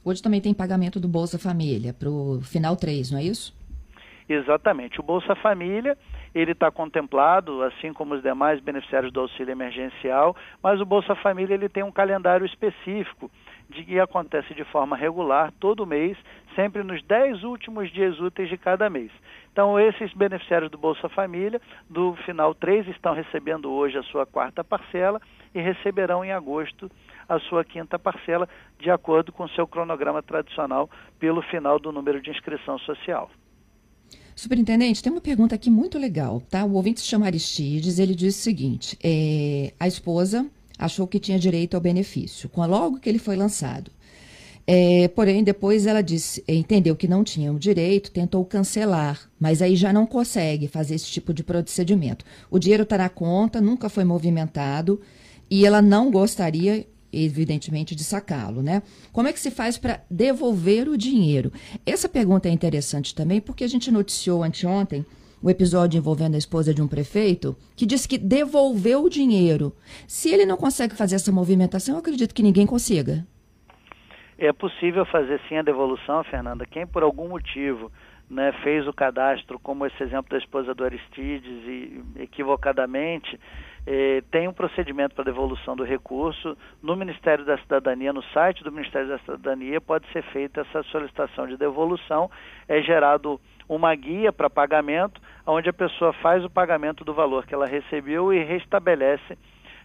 Hoje 0.05 0.23
também 0.23 0.41
tem 0.41 0.55
pagamento 0.55 1.01
do 1.01 1.09
Bolsa 1.09 1.39
Família 1.39 1.93
para 1.93 2.09
o 2.09 2.41
final 2.43 2.77
3, 2.77 3.11
não 3.11 3.19
é 3.19 3.25
isso? 3.25 3.57
Exatamente. 4.29 5.01
O 5.01 5.03
Bolsa 5.03 5.35
Família, 5.37 5.97
ele 6.35 6.53
está 6.53 6.71
contemplado, 6.71 7.63
assim 7.63 7.93
como 7.93 8.15
os 8.15 8.23
demais 8.23 8.61
beneficiários 8.61 9.13
do 9.13 9.21
auxílio 9.21 9.53
emergencial, 9.53 10.37
mas 10.63 10.81
o 10.81 10.87
Bolsa 10.87 11.15
Família 11.17 11.55
ele 11.55 11.69
tem 11.69 11.83
um 11.83 11.93
calendário 11.93 12.47
específico 12.47 13.31
de 13.69 13.85
que 13.85 14.01
acontece 14.01 14.55
de 14.55 14.65
forma 14.65 14.97
regular 14.97 15.53
todo 15.61 15.87
mês, 15.87 16.17
sempre 16.55 16.83
nos 16.83 17.03
10 17.03 17.45
últimos 17.45 17.93
dias 17.93 18.19
úteis 18.19 18.49
de 18.49 18.57
cada 18.57 18.89
mês. 18.89 19.11
Então, 19.53 19.79
esses 19.79 20.13
beneficiários 20.15 20.71
do 20.71 20.79
Bolsa 20.79 21.09
Família, 21.09 21.61
do 21.89 22.15
final 22.25 22.55
3, 22.55 22.89
estão 22.89 23.13
recebendo 23.15 23.71
hoje 23.71 23.99
a 23.99 24.03
sua 24.05 24.25
quarta 24.25 24.65
parcela 24.65 25.21
e 25.55 25.61
receberão 25.61 26.25
em 26.25 26.33
agosto 26.33 26.91
a 27.29 27.39
sua 27.41 27.63
quinta 27.63 27.99
parcela, 27.99 28.49
de 28.79 28.91
acordo 28.91 29.33
com 29.33 29.47
seu 29.49 29.67
cronograma 29.67 30.23
tradicional, 30.23 30.89
pelo 31.19 31.43
final 31.43 31.79
do 31.79 31.93
número 31.93 32.23
de 32.23 32.31
inscrição 32.31 32.79
social. 32.79 33.31
Superintendente, 34.39 35.03
tem 35.03 35.11
uma 35.11 35.21
pergunta 35.21 35.57
aqui 35.57 35.69
muito 35.69 35.99
legal, 35.99 36.41
tá? 36.49 36.65
O 36.65 36.75
ouvinte 36.75 37.01
se 37.01 37.07
chama 37.09 37.27
Aristides, 37.27 37.99
ele 37.99 38.15
diz 38.15 38.37
o 38.37 38.39
seguinte: 38.39 38.97
é, 39.03 39.73
a 39.81 39.89
esposa 39.89 40.47
achou 40.79 41.09
que 41.09 41.19
tinha 41.19 41.37
direito 41.41 41.75
ao 41.75 41.81
benefício, 41.81 42.49
logo 42.57 43.01
que 43.01 43.09
ele 43.09 43.19
foi 43.19 43.35
lançado. 43.35 43.91
É, 44.65 45.09
porém, 45.09 45.43
depois 45.43 45.87
ela 45.87 46.01
disse, 46.03 46.45
entendeu 46.47 46.95
que 46.95 47.09
não 47.09 47.25
tinha 47.25 47.53
o 47.53 47.59
direito, 47.59 48.13
tentou 48.13 48.45
cancelar, 48.45 49.29
mas 49.41 49.61
aí 49.61 49.75
já 49.75 49.93
não 49.93 50.07
consegue 50.07 50.69
fazer 50.69 50.95
esse 50.95 51.07
tipo 51.07 51.35
de 51.35 51.43
procedimento. 51.43 52.25
O 52.49 52.61
dinheiro 52.61 52.85
está 52.85 52.97
na 52.97 53.09
conta, 53.09 53.61
nunca 53.61 53.89
foi 53.89 54.05
movimentado 54.05 55.01
e 55.51 55.67
ela 55.67 55.83
não 55.83 56.13
gostaria, 56.13 56.87
evidentemente, 57.25 57.95
de 57.95 58.05
sacá-lo, 58.05 58.63
né? 58.63 58.83
Como 59.13 59.29
é 59.29 59.33
que 59.33 59.41
se 59.41 59.51
faz 59.51 59.79
para 59.79 60.03
devolver 60.11 60.89
o 60.89 60.97
dinheiro? 60.97 61.53
Essa 61.85 62.09
pergunta 62.09 62.49
é 62.49 62.53
interessante 62.53 63.15
também 63.15 63.41
porque 63.41 63.65
a 63.65 63.69
gente 63.69 63.91
noticiou 63.91 64.43
anteontem 64.43 65.05
o 65.43 65.49
episódio 65.49 65.99
envolvendo 65.99 66.35
a 66.35 66.39
esposa 66.39 66.75
de 66.75 66.83
um 66.83 66.89
prefeito, 66.89 67.57
que 67.77 67.87
disse 67.87 68.09
que 68.09 68.19
devolveu 68.19 69.05
o 69.05 69.11
dinheiro. 69.11 69.73
Se 70.07 70.31
ele 70.31 70.45
não 70.45 70.57
consegue 70.57 70.97
fazer 70.97 71.15
essa 71.15 71.31
movimentação, 71.31 71.95
eu 71.95 72.01
acredito 72.01 72.35
que 72.35 72.43
ninguém 72.43 72.67
consiga. 72.67 73.25
É 74.37 74.53
possível 74.53 75.05
fazer 75.07 75.41
sim 75.49 75.57
a 75.57 75.63
devolução, 75.63 76.23
Fernanda. 76.25 76.65
Quem 76.67 76.87
por 76.87 77.03
algum 77.03 77.29
motivo 77.29 77.91
né, 78.31 78.53
fez 78.63 78.87
o 78.87 78.93
cadastro, 78.93 79.59
como 79.59 79.87
esse 79.87 80.01
exemplo 80.03 80.31
da 80.31 80.39
esposa 80.39 80.75
do 80.75 80.85
Aristides, 80.85 81.65
e 81.67 82.03
equivocadamente, 82.17 83.39
eh, 83.91 84.23
tem 84.31 84.47
um 84.47 84.53
procedimento 84.53 85.15
para 85.15 85.25
devolução 85.25 85.75
do 85.75 85.83
recurso 85.83 86.55
no 86.83 86.95
Ministério 86.95 87.43
da 87.47 87.57
Cidadania, 87.57 88.13
no 88.13 88.23
site 88.35 88.63
do 88.63 88.71
Ministério 88.71 89.09
da 89.09 89.19
Cidadania, 89.21 89.81
pode 89.81 90.07
ser 90.13 90.23
feita 90.25 90.61
essa 90.61 90.83
solicitação 90.85 91.47
de 91.47 91.57
devolução, 91.57 92.31
é 92.69 92.83
gerado 92.83 93.41
uma 93.67 93.95
guia 93.95 94.31
para 94.31 94.51
pagamento, 94.51 95.19
onde 95.47 95.71
a 95.71 95.73
pessoa 95.73 96.13
faz 96.13 96.45
o 96.45 96.51
pagamento 96.51 97.03
do 97.03 97.15
valor 97.15 97.47
que 97.47 97.55
ela 97.55 97.67
recebeu 97.67 98.31
e 98.31 98.45
restabelece 98.45 99.39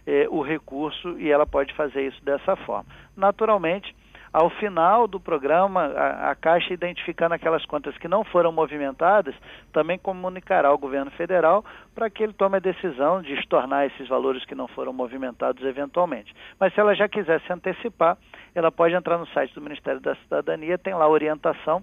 eh, 0.06 0.26
o 0.28 0.42
recurso 0.42 1.18
e 1.18 1.30
ela 1.30 1.46
pode 1.46 1.72
fazer 1.72 2.06
isso 2.06 2.22
dessa 2.22 2.54
forma. 2.56 2.84
Naturalmente, 3.16 3.96
ao 4.34 4.50
final 4.50 5.06
do 5.06 5.20
programa, 5.20 5.84
a, 5.84 6.32
a, 6.32 6.34
Caixa 6.34 6.74
identificando 6.74 7.36
aquelas 7.36 7.64
contas 7.66 7.96
que 7.98 8.08
não 8.08 8.24
foram 8.24 8.50
movimentadas, 8.50 9.32
também 9.72 9.96
comunicará 9.96 10.70
ao 10.70 10.76
governo 10.76 11.08
federal 11.12 11.64
para 11.94 12.10
que 12.10 12.20
ele 12.20 12.32
tome 12.32 12.56
a 12.56 12.60
decisão 12.60 13.22
de 13.22 13.32
estornar 13.34 13.86
esses 13.86 14.08
valores 14.08 14.44
que 14.44 14.56
não 14.56 14.66
foram 14.66 14.92
movimentados 14.92 15.64
eventualmente. 15.64 16.34
Mas 16.58 16.74
se 16.74 16.80
ela 16.80 16.96
já 16.96 17.08
quiser 17.08 17.40
se 17.42 17.52
antecipar, 17.52 18.18
ela 18.56 18.72
pode 18.72 18.96
entrar 18.96 19.18
no 19.18 19.26
site 19.28 19.54
do 19.54 19.60
Ministério 19.60 20.00
da 20.00 20.16
Cidadania, 20.16 20.76
tem 20.78 20.94
lá 20.94 21.08
orientação 21.08 21.80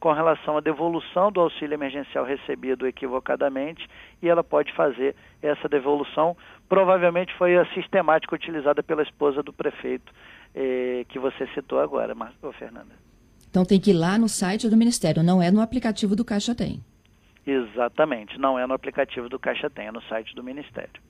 com 0.00 0.10
relação 0.10 0.56
à 0.56 0.60
devolução 0.60 1.30
do 1.30 1.40
auxílio 1.40 1.74
emergencial 1.74 2.24
recebido 2.24 2.88
equivocadamente 2.88 3.88
e 4.20 4.28
ela 4.28 4.42
pode 4.42 4.72
fazer 4.72 5.14
essa 5.40 5.68
devolução. 5.68 6.36
Provavelmente 6.68 7.32
foi 7.34 7.56
a 7.56 7.64
sistemática 7.66 8.34
utilizada 8.34 8.82
pela 8.82 9.04
esposa 9.04 9.40
do 9.40 9.52
prefeito 9.52 10.12
eh, 10.54 11.04
que 11.08 11.18
você 11.18 11.46
citou 11.54 11.80
agora, 11.80 12.14
Marco 12.14 12.52
Fernanda. 12.52 12.94
Então 13.48 13.64
tem 13.64 13.78
que 13.78 13.90
ir 13.90 13.94
lá 13.94 14.16
no 14.18 14.28
site 14.28 14.68
do 14.68 14.76
Ministério, 14.76 15.22
não 15.22 15.42
é 15.42 15.50
no 15.50 15.60
aplicativo 15.60 16.16
do 16.16 16.24
Caixa 16.24 16.54
Tem. 16.54 16.82
Exatamente, 17.46 18.38
não 18.38 18.58
é 18.58 18.66
no 18.66 18.74
aplicativo 18.74 19.28
do 19.28 19.38
Caixa 19.38 19.68
Tem, 19.68 19.88
é 19.88 19.92
no 19.92 20.02
site 20.02 20.34
do 20.34 20.42
Ministério. 20.42 21.00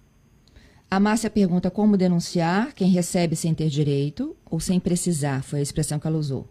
A 0.91 1.01
Márcia 1.01 1.31
pergunta 1.31 1.71
como 1.71 1.97
denunciar 1.97 2.75
quem 2.75 2.89
recebe 2.91 3.35
sem 3.37 3.55
ter 3.55 3.69
direito 3.69 4.37
ou 4.45 4.61
sem 4.61 4.79
precisar, 4.79 5.43
foi 5.43 5.61
a 5.61 5.63
expressão 5.63 5.99
que 5.99 6.07
ela 6.07 6.19
usou. 6.19 6.47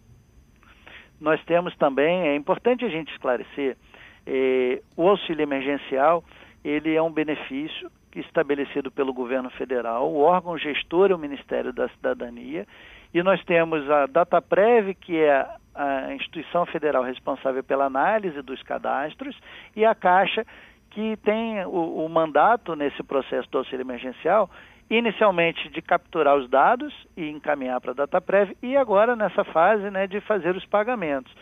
Nós 1.19 1.43
temos 1.45 1.75
também, 1.77 2.27
é 2.27 2.36
importante 2.36 2.84
a 2.84 2.89
gente 2.89 3.12
esclarecer, 3.12 3.77
eh, 4.25 4.82
o 4.97 5.08
auxílio 5.08 5.43
emergencial, 5.43 6.23
ele 6.63 6.95
é 6.95 7.01
um 7.01 7.12
benefício 7.12 7.91
estabelecido 8.19 8.91
pelo 8.91 9.13
governo 9.13 9.50
federal, 9.52 10.12
o 10.12 10.19
órgão 10.19 10.58
gestor 10.58 11.12
é 11.12 11.15
o 11.15 11.19
Ministério 11.19 11.71
da 11.71 11.88
Cidadania, 11.89 12.67
e 13.13 13.21
nós 13.21 13.43
temos 13.43 13.89
a 13.89 14.06
DataPrev, 14.06 14.93
que 14.95 15.17
é 15.17 15.45
a 15.76 16.13
instituição 16.13 16.65
federal 16.65 17.04
responsável 17.04 17.63
pela 17.63 17.86
análise 17.86 18.41
dos 18.41 18.62
cadastros, 18.63 19.38
e 19.76 19.86
a 19.86 19.95
Caixa, 19.95 20.45
que 20.91 21.17
tem 21.17 21.63
o, 21.65 22.06
o 22.06 22.10
mandato 22.10 22.76
nesse 22.76 23.02
processo 23.04 23.50
do 23.50 23.60
auxílio 23.60 23.84
emergencial, 23.84 24.50
inicialmente 24.89 25.69
de 25.69 25.82
capturar 25.82 26.36
os 26.36 26.50
dados 26.50 26.93
e 27.15 27.30
encaminhar 27.30 27.80
para 27.80 27.91
a 27.91 27.95
DataPrev, 27.95 28.56
e 28.62 28.76
agora 28.76 29.15
nessa 29.15 29.43
fase 29.45 29.89
né, 29.89 30.06
de 30.08 30.19
fazer 30.21 30.56
os 30.56 30.65
pagamentos. 30.65 31.34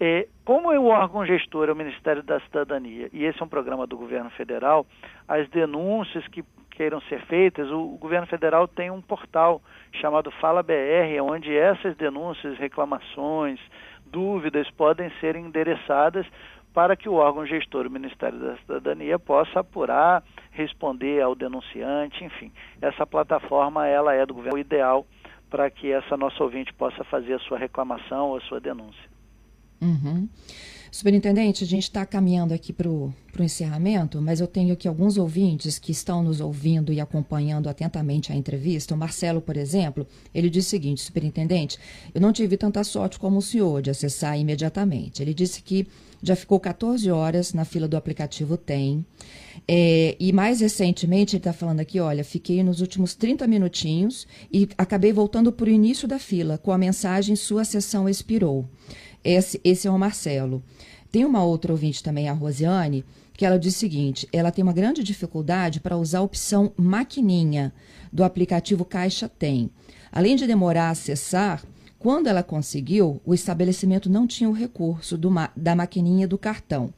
É, 0.00 0.26
como 0.44 0.72
é 0.72 0.78
o 0.78 0.86
órgão 0.86 1.24
gestor 1.24 1.68
é 1.68 1.72
o 1.72 1.76
Ministério 1.76 2.22
da 2.22 2.40
Cidadania, 2.40 3.08
e 3.12 3.24
esse 3.24 3.40
é 3.40 3.44
um 3.44 3.48
programa 3.48 3.86
do 3.86 3.96
governo 3.96 4.30
federal, 4.30 4.86
as 5.28 5.48
denúncias 5.50 6.26
que 6.28 6.44
queiram 6.70 7.00
ser 7.02 7.20
feitas, 7.26 7.70
o, 7.70 7.94
o 7.94 7.98
governo 7.98 8.26
federal 8.26 8.66
tem 8.66 8.90
um 8.90 9.00
portal 9.00 9.62
chamado 9.92 10.30
Fala 10.32 10.62
BR, 10.62 11.20
onde 11.22 11.56
essas 11.56 11.96
denúncias, 11.96 12.58
reclamações, 12.58 13.60
dúvidas 14.06 14.68
podem 14.70 15.10
ser 15.20 15.36
endereçadas 15.36 16.26
para 16.74 16.96
que 16.96 17.08
o 17.08 17.14
órgão 17.14 17.46
gestor, 17.46 17.86
o 17.86 17.90
Ministério 17.90 18.38
da 18.38 18.56
Cidadania, 18.56 19.18
possa 19.18 19.60
apurar, 19.60 20.22
responder 20.50 21.20
ao 21.20 21.34
denunciante, 21.34 22.24
enfim. 22.24 22.50
Essa 22.80 23.06
plataforma 23.06 23.86
ela 23.86 24.14
é 24.14 24.24
do 24.24 24.34
governo 24.34 24.58
ideal 24.58 25.06
para 25.50 25.70
que 25.70 25.92
essa 25.92 26.16
nossa 26.16 26.42
ouvinte 26.42 26.72
possa 26.72 27.04
fazer 27.04 27.34
a 27.34 27.38
sua 27.40 27.58
reclamação 27.58 28.30
ou 28.30 28.38
a 28.38 28.40
sua 28.40 28.58
denúncia. 28.58 29.11
Uhum. 29.82 30.28
Superintendente, 30.92 31.64
a 31.64 31.66
gente 31.66 31.84
está 31.84 32.04
caminhando 32.04 32.52
aqui 32.52 32.70
para 32.70 32.86
o 32.86 33.14
encerramento, 33.40 34.20
mas 34.20 34.40
eu 34.40 34.46
tenho 34.46 34.74
aqui 34.74 34.86
alguns 34.86 35.16
ouvintes 35.16 35.78
que 35.78 35.90
estão 35.90 36.22
nos 36.22 36.38
ouvindo 36.38 36.92
e 36.92 37.00
acompanhando 37.00 37.66
atentamente 37.66 38.30
a 38.30 38.36
entrevista. 38.36 38.94
O 38.94 38.98
Marcelo, 38.98 39.40
por 39.40 39.56
exemplo, 39.56 40.06
ele 40.34 40.50
diz 40.50 40.66
o 40.66 40.68
seguinte: 40.68 41.00
Superintendente, 41.00 41.78
eu 42.14 42.20
não 42.20 42.30
tive 42.30 42.58
tanta 42.58 42.84
sorte 42.84 43.18
como 43.18 43.38
o 43.38 43.42
senhor 43.42 43.80
de 43.80 43.88
acessar 43.88 44.38
imediatamente. 44.38 45.22
Ele 45.22 45.32
disse 45.32 45.62
que 45.62 45.86
já 46.22 46.36
ficou 46.36 46.60
14 46.60 47.10
horas 47.10 47.54
na 47.54 47.64
fila 47.64 47.88
do 47.88 47.96
aplicativo 47.96 48.58
Tem. 48.58 49.02
É, 49.66 50.14
e 50.20 50.30
mais 50.30 50.60
recentemente, 50.60 51.36
ele 51.36 51.40
está 51.40 51.54
falando 51.54 51.80
aqui: 51.80 52.00
olha, 52.00 52.22
fiquei 52.22 52.62
nos 52.62 52.82
últimos 52.82 53.14
30 53.14 53.46
minutinhos 53.46 54.26
e 54.52 54.68
acabei 54.76 55.10
voltando 55.10 55.50
para 55.50 55.70
o 55.70 55.72
início 55.72 56.06
da 56.06 56.18
fila 56.18 56.58
com 56.58 56.70
a 56.70 56.76
mensagem: 56.76 57.34
sua 57.34 57.64
sessão 57.64 58.06
expirou. 58.06 58.68
Esse, 59.24 59.60
esse 59.62 59.86
é 59.86 59.90
o 59.90 59.98
Marcelo. 59.98 60.62
Tem 61.10 61.24
uma 61.24 61.44
outra 61.44 61.72
ouvinte 61.72 62.02
também, 62.02 62.28
a 62.28 62.32
Rosiane, 62.32 63.04
que 63.36 63.44
ela 63.44 63.58
diz 63.58 63.76
o 63.76 63.78
seguinte: 63.78 64.28
ela 64.32 64.50
tem 64.50 64.62
uma 64.62 64.72
grande 64.72 65.02
dificuldade 65.02 65.80
para 65.80 65.96
usar 65.96 66.18
a 66.18 66.22
opção 66.22 66.72
maquininha 66.76 67.72
do 68.12 68.24
aplicativo 68.24 68.84
Caixa 68.84 69.28
Tem. 69.28 69.70
Além 70.10 70.36
de 70.36 70.46
demorar 70.46 70.88
a 70.88 70.90
acessar, 70.90 71.62
quando 71.98 72.26
ela 72.26 72.42
conseguiu, 72.42 73.20
o 73.24 73.32
estabelecimento 73.32 74.10
não 74.10 74.26
tinha 74.26 74.50
o 74.50 74.52
recurso 74.52 75.18
ma 75.30 75.50
da 75.56 75.74
maquininha 75.74 76.26
do 76.26 76.36
cartão. 76.36 76.92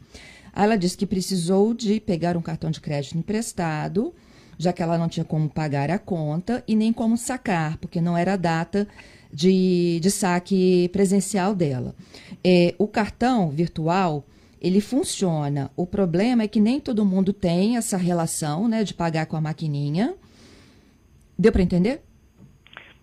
Ela 0.55 0.77
disse 0.77 0.97
que 0.97 1.07
precisou 1.07 1.75
de 1.75 2.01
pegar 2.01 2.37
um 2.37 2.43
cartão 2.43 2.71
de 2.71 2.81
crédito 2.81 3.19
emprestado, 3.19 4.15
já 4.57 4.73
que 4.73 4.83
ela 4.83 4.97
não 4.97 5.09
tinha 5.09 5.25
como 5.25 5.49
pagar 5.49 5.91
a 5.91 5.99
conta 5.99 6.63
e 6.67 6.77
nem 6.77 6.93
como 6.93 7.17
sacar, 7.17 7.77
porque 7.79 8.01
não 8.01 8.17
era 8.17 8.35
a 8.35 8.37
data 8.37 8.89
de, 9.35 9.99
de 10.01 10.11
saque 10.11 10.89
presencial 10.93 11.55
dela. 11.55 11.93
É, 12.45 12.73
o 12.79 12.87
cartão 12.87 13.51
virtual 13.51 14.25
ele 14.63 14.81
funciona. 14.81 15.71
O 15.77 15.87
problema 15.87 16.45
é 16.45 16.49
que 16.49 16.61
nem 16.61 16.81
todo 16.81 17.05
mundo 17.05 17.33
tem 17.33 17.77
essa 17.77 17.97
relação, 17.97 18.69
né, 18.69 18.85
de 18.85 18.95
pagar 18.95 19.27
com 19.27 19.37
a 19.37 19.41
maquininha. 19.41 20.15
Deu 21.37 21.51
para 21.51 21.63
entender? 21.63 22.01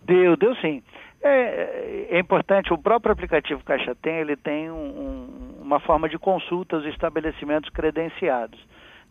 Deu, 0.06 0.38
deu 0.38 0.56
sim. 0.56 0.82
É, 1.22 2.08
é, 2.10 2.20
importante, 2.20 2.74
o 2.74 2.78
próprio 2.78 3.12
aplicativo 3.12 3.64
Caixa 3.64 3.94
Tem, 3.94 4.16
ele 4.16 4.36
tem 4.36 4.72
um, 4.72 5.60
uma 5.62 5.80
forma 5.80 6.10
de 6.10 6.18
consulta 6.18 6.78
aos 6.78 6.86
estabelecimentos 6.86 7.70
credenciados. 7.70 8.60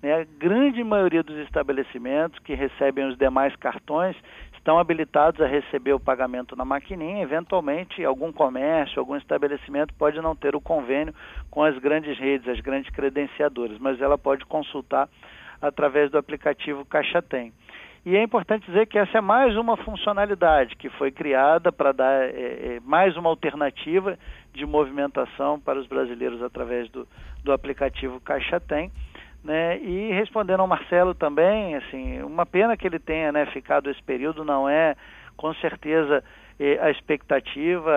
Né? 0.02 0.22
A 0.22 0.24
grande 0.24 0.82
maioria 0.82 1.22
dos 1.22 1.36
estabelecimentos 1.44 2.38
que 2.40 2.54
recebem 2.54 3.06
os 3.06 3.16
demais 3.16 3.54
cartões 3.56 4.16
estão 4.60 4.78
habilitados 4.78 5.40
a 5.40 5.46
receber 5.46 5.94
o 5.94 6.00
pagamento 6.00 6.54
na 6.54 6.64
maquininha. 6.64 7.22
Eventualmente, 7.22 8.04
algum 8.04 8.30
comércio, 8.30 9.00
algum 9.00 9.16
estabelecimento 9.16 9.92
pode 9.94 10.20
não 10.20 10.36
ter 10.36 10.54
o 10.54 10.60
convênio 10.60 11.14
com 11.50 11.64
as 11.64 11.76
grandes 11.78 12.18
redes, 12.18 12.46
as 12.46 12.60
grandes 12.60 12.90
credenciadoras, 12.90 13.78
mas 13.78 14.00
ela 14.00 14.18
pode 14.18 14.44
consultar 14.44 15.08
através 15.60 16.10
do 16.10 16.18
aplicativo 16.18 16.84
Caixa 16.84 17.20
Tem. 17.22 17.52
E 18.04 18.16
é 18.16 18.22
importante 18.22 18.64
dizer 18.64 18.86
que 18.86 18.98
essa 18.98 19.18
é 19.18 19.20
mais 19.20 19.56
uma 19.56 19.76
funcionalidade 19.76 20.76
que 20.76 20.88
foi 20.90 21.10
criada 21.10 21.70
para 21.70 21.92
dar 21.92 22.22
é, 22.22 22.80
mais 22.82 23.14
uma 23.16 23.28
alternativa 23.28 24.18
de 24.54 24.64
movimentação 24.64 25.60
para 25.60 25.78
os 25.78 25.86
brasileiros 25.86 26.42
através 26.42 26.88
do, 26.90 27.06
do 27.44 27.52
aplicativo 27.52 28.20
Caixa 28.20 28.58
Tem. 28.58 28.90
Né? 29.42 29.78
E 29.78 30.12
respondendo 30.12 30.60
ao 30.60 30.66
Marcelo 30.66 31.14
também, 31.14 31.74
assim, 31.76 32.22
uma 32.22 32.44
pena 32.44 32.76
que 32.76 32.86
ele 32.86 32.98
tenha 32.98 33.32
né, 33.32 33.46
ficado 33.46 33.90
esse 33.90 34.02
período, 34.02 34.44
não 34.44 34.68
é 34.68 34.94
com 35.36 35.54
certeza 35.54 36.22
é, 36.58 36.78
a 36.78 36.90
expectativa, 36.90 37.90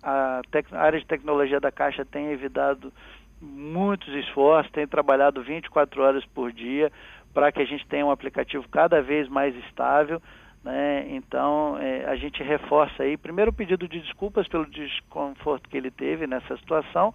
a, 0.00 0.40
a, 0.40 0.78
área 0.78 1.00
de 1.00 1.06
tecnologia 1.06 1.58
da 1.58 1.72
Caixa 1.72 2.04
tem 2.04 2.30
evitado 2.30 2.92
muitos 3.40 4.08
esforços, 4.14 4.70
tem 4.70 4.86
trabalhado 4.86 5.42
24 5.42 6.00
horas 6.00 6.24
por 6.26 6.52
dia 6.52 6.92
para 7.34 7.50
que 7.50 7.60
a 7.60 7.64
gente 7.64 7.86
tenha 7.88 8.06
um 8.06 8.10
aplicativo 8.12 8.68
cada 8.68 9.02
vez 9.02 9.28
mais 9.28 9.54
estável. 9.66 10.22
Né? 10.62 11.06
Então, 11.10 11.76
é, 11.80 12.04
a 12.04 12.14
gente 12.14 12.42
reforça 12.42 13.02
aí, 13.02 13.16
primeiro, 13.16 13.50
o 13.50 13.54
pedido 13.54 13.88
de 13.88 14.00
desculpas 14.00 14.46
pelo 14.46 14.66
desconforto 14.66 15.68
que 15.68 15.76
ele 15.76 15.90
teve 15.90 16.26
nessa 16.26 16.56
situação, 16.56 17.12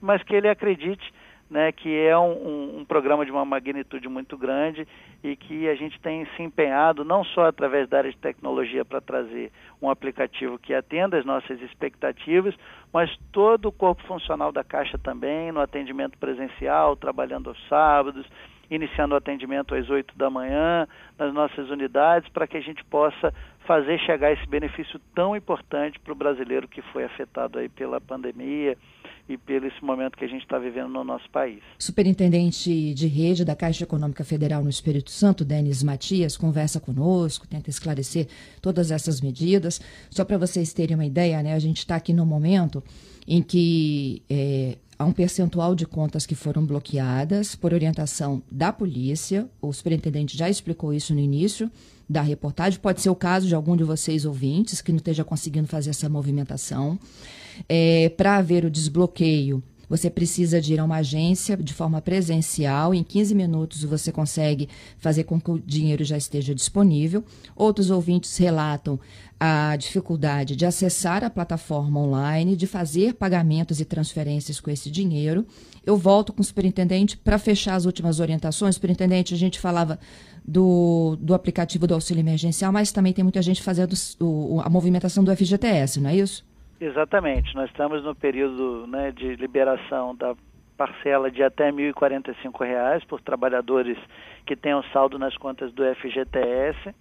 mas 0.00 0.22
que 0.22 0.34
ele 0.34 0.48
acredite 0.48 1.12
né, 1.48 1.70
que 1.70 1.94
é 1.96 2.16
um, 2.18 2.32
um, 2.32 2.78
um, 2.80 2.84
programa 2.84 3.24
de 3.24 3.30
uma 3.30 3.44
magnitude 3.44 4.08
muito 4.08 4.36
grande 4.36 4.86
e 5.22 5.36
que 5.36 5.68
a 5.68 5.76
gente 5.76 5.98
tem 6.00 6.26
se 6.36 6.42
empenhado 6.42 7.04
não 7.04 7.22
só 7.22 7.46
através 7.46 7.88
da 7.88 7.98
área 7.98 8.10
de 8.10 8.18
tecnologia 8.18 8.84
para 8.84 9.00
trazer 9.00 9.52
um 9.80 9.88
aplicativo 9.88 10.58
que 10.58 10.74
atenda 10.74 11.18
às 11.18 11.24
nossas 11.24 11.60
expectativas, 11.62 12.54
mas 12.92 13.14
todo 13.30 13.66
o 13.66 13.72
corpo 13.72 14.02
funcional 14.06 14.50
da 14.50 14.64
Caixa 14.64 14.98
também, 14.98 15.52
no 15.52 15.60
atendimento 15.60 16.18
presencial, 16.18 16.96
trabalhando 16.96 17.50
aos 17.50 17.68
sábados, 17.68 18.26
iniciando 18.68 19.14
o 19.14 19.18
atendimento 19.18 19.74
às 19.74 19.88
8 19.88 20.16
da 20.18 20.28
manhã 20.28 20.88
nas 21.16 21.32
nossas 21.32 21.70
unidades, 21.70 22.28
para 22.30 22.46
que 22.48 22.56
a 22.56 22.60
gente 22.60 22.84
possa 22.84 23.32
fazer 23.64 23.98
chegar 24.00 24.32
esse 24.32 24.46
benefício 24.48 24.98
tão 25.14 25.36
importante 25.36 25.98
para 26.00 26.12
o 26.12 26.16
brasileiro 26.16 26.68
que 26.68 26.82
foi 26.82 27.04
afetado 27.04 27.58
aí 27.58 27.68
pela 27.68 28.00
pandemia 28.00 28.76
e 29.28 29.36
pelo 29.36 29.66
esse 29.66 29.82
momento 29.84 30.16
que 30.16 30.24
a 30.24 30.28
gente 30.28 30.42
está 30.42 30.58
vivendo 30.58 30.88
no 30.88 31.02
nosso 31.02 31.28
país. 31.30 31.60
Superintendente 31.78 32.94
de 32.94 33.06
rede 33.06 33.44
da 33.44 33.56
Caixa 33.56 33.84
Econômica 33.84 34.24
Federal 34.24 34.62
no 34.62 34.70
Espírito 34.70 35.10
Santo, 35.10 35.44
Denis 35.44 35.82
Matias, 35.82 36.36
conversa 36.36 36.78
conosco, 36.78 37.46
tenta 37.46 37.68
esclarecer 37.68 38.28
todas 38.60 38.90
essas 38.90 39.20
medidas. 39.20 39.80
Só 40.10 40.24
para 40.24 40.38
vocês 40.38 40.72
terem 40.72 40.94
uma 40.94 41.06
ideia, 41.06 41.42
né, 41.42 41.54
a 41.54 41.58
gente 41.58 41.78
está 41.78 41.96
aqui 41.96 42.12
no 42.12 42.24
momento 42.24 42.82
em 43.26 43.42
que 43.42 44.22
é, 44.30 44.78
há 44.96 45.04
um 45.04 45.12
percentual 45.12 45.74
de 45.74 45.86
contas 45.86 46.24
que 46.24 46.34
foram 46.34 46.64
bloqueadas 46.64 47.56
por 47.56 47.74
orientação 47.74 48.42
da 48.50 48.72
polícia. 48.72 49.48
O 49.60 49.72
superintendente 49.72 50.36
já 50.38 50.48
explicou 50.48 50.92
isso 50.92 51.12
no 51.12 51.20
início 51.20 51.70
da 52.08 52.22
reportagem. 52.22 52.78
Pode 52.78 53.00
ser 53.00 53.10
o 53.10 53.16
caso 53.16 53.48
de 53.48 53.54
algum 53.54 53.76
de 53.76 53.82
vocês 53.82 54.24
ouvintes 54.24 54.80
que 54.80 54.92
não 54.92 54.98
esteja 54.98 55.24
conseguindo 55.24 55.66
fazer 55.66 55.90
essa 55.90 56.08
movimentação. 56.08 56.96
É, 57.68 58.08
Para 58.10 58.36
haver 58.36 58.64
o 58.64 58.70
desbloqueio, 58.70 59.62
você 59.88 60.10
precisa 60.10 60.60
de 60.60 60.74
ir 60.74 60.80
a 60.80 60.84
uma 60.84 60.96
agência 60.96 61.56
de 61.56 61.72
forma 61.72 62.00
presencial. 62.00 62.92
Em 62.92 63.04
15 63.04 63.34
minutos 63.34 63.84
você 63.84 64.10
consegue 64.10 64.68
fazer 64.98 65.24
com 65.24 65.40
que 65.40 65.50
o 65.50 65.58
dinheiro 65.58 66.04
já 66.04 66.16
esteja 66.16 66.54
disponível. 66.54 67.24
Outros 67.54 67.90
ouvintes 67.90 68.36
relatam 68.36 68.98
a 69.38 69.76
dificuldade 69.76 70.56
de 70.56 70.64
acessar 70.64 71.22
a 71.22 71.30
plataforma 71.30 72.00
online, 72.00 72.56
de 72.56 72.66
fazer 72.66 73.14
pagamentos 73.14 73.80
e 73.80 73.84
transferências 73.84 74.58
com 74.58 74.70
esse 74.70 74.90
dinheiro. 74.90 75.46
Eu 75.84 75.96
volto 75.96 76.32
com 76.32 76.40
o 76.40 76.44
superintendente 76.44 77.16
para 77.16 77.38
fechar 77.38 77.76
as 77.76 77.84
últimas 77.84 78.18
orientações. 78.18 78.74
Superintendente, 78.74 79.34
a 79.34 79.36
gente 79.36 79.60
falava 79.60 80.00
do, 80.44 81.16
do 81.20 81.34
aplicativo 81.34 81.86
do 81.86 81.94
auxílio 81.94 82.20
emergencial, 82.20 82.72
mas 82.72 82.90
também 82.90 83.12
tem 83.12 83.22
muita 83.22 83.42
gente 83.42 83.62
fazendo 83.62 83.94
o, 84.20 84.60
a 84.64 84.70
movimentação 84.70 85.22
do 85.22 85.34
FGTS, 85.36 86.00
não 86.00 86.10
é 86.10 86.16
isso? 86.16 86.44
Exatamente. 86.80 87.54
Nós 87.54 87.70
estamos 87.70 88.04
no 88.04 88.14
período 88.14 88.86
né, 88.86 89.10
de 89.10 89.34
liberação 89.36 90.14
da 90.14 90.34
parcela 90.76 91.30
de 91.30 91.42
até 91.42 91.70
R$ 91.70 91.92
1.045 91.92 93.06
por 93.06 93.20
trabalhadores 93.22 93.96
que 94.44 94.54
tenham 94.54 94.82
saldo 94.92 95.18
nas 95.18 95.34
contas 95.38 95.72
do 95.72 95.82
FGTS. 95.94 96.94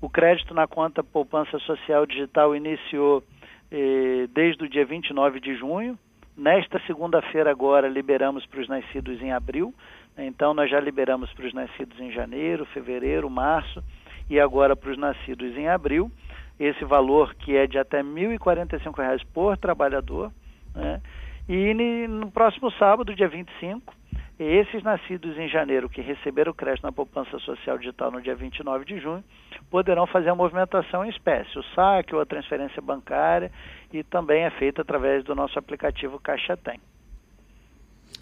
O 0.00 0.08
crédito 0.08 0.54
na 0.54 0.66
conta 0.66 1.04
Poupança 1.04 1.58
Social 1.60 2.06
Digital 2.06 2.56
iniciou 2.56 3.22
eh, 3.70 4.26
desde 4.32 4.64
o 4.64 4.68
dia 4.68 4.86
29 4.86 5.38
de 5.38 5.54
junho. 5.54 5.98
Nesta 6.34 6.80
segunda-feira 6.86 7.50
agora 7.50 7.88
liberamos 7.88 8.46
para 8.46 8.60
os 8.60 8.68
nascidos 8.68 9.20
em 9.20 9.32
abril. 9.32 9.74
Então 10.16 10.54
nós 10.54 10.70
já 10.70 10.80
liberamos 10.80 11.30
para 11.34 11.46
os 11.46 11.52
nascidos 11.52 12.00
em 12.00 12.10
janeiro, 12.10 12.64
fevereiro, 12.66 13.28
março 13.28 13.84
e 14.30 14.40
agora 14.40 14.74
para 14.74 14.90
os 14.90 14.96
nascidos 14.96 15.54
em 15.58 15.68
abril 15.68 16.10
esse 16.58 16.84
valor 16.84 17.34
que 17.34 17.56
é 17.56 17.66
de 17.66 17.78
até 17.78 17.98
R$ 17.98 18.04
1.045 18.04 19.24
por 19.32 19.56
trabalhador. 19.56 20.32
Né? 20.74 21.00
E 21.48 21.74
no 22.08 22.30
próximo 22.30 22.70
sábado, 22.72 23.14
dia 23.14 23.28
25, 23.28 23.94
esses 24.38 24.82
nascidos 24.82 25.38
em 25.38 25.48
janeiro 25.48 25.88
que 25.88 26.00
receberam 26.00 26.52
o 26.52 26.54
crédito 26.54 26.82
na 26.82 26.92
poupança 26.92 27.38
social 27.38 27.78
digital 27.78 28.10
no 28.10 28.20
dia 28.20 28.34
29 28.34 28.84
de 28.84 28.98
junho 28.98 29.22
poderão 29.70 30.06
fazer 30.06 30.30
a 30.30 30.34
movimentação 30.34 31.04
em 31.04 31.08
espécie, 31.08 31.56
o 31.58 31.62
saque 31.74 32.14
ou 32.14 32.20
a 32.20 32.26
transferência 32.26 32.82
bancária 32.82 33.52
e 33.92 34.02
também 34.02 34.42
é 34.42 34.50
feita 34.50 34.82
através 34.82 35.22
do 35.24 35.34
nosso 35.34 35.58
aplicativo 35.58 36.18
Caixa 36.18 36.56
Tem. 36.56 36.80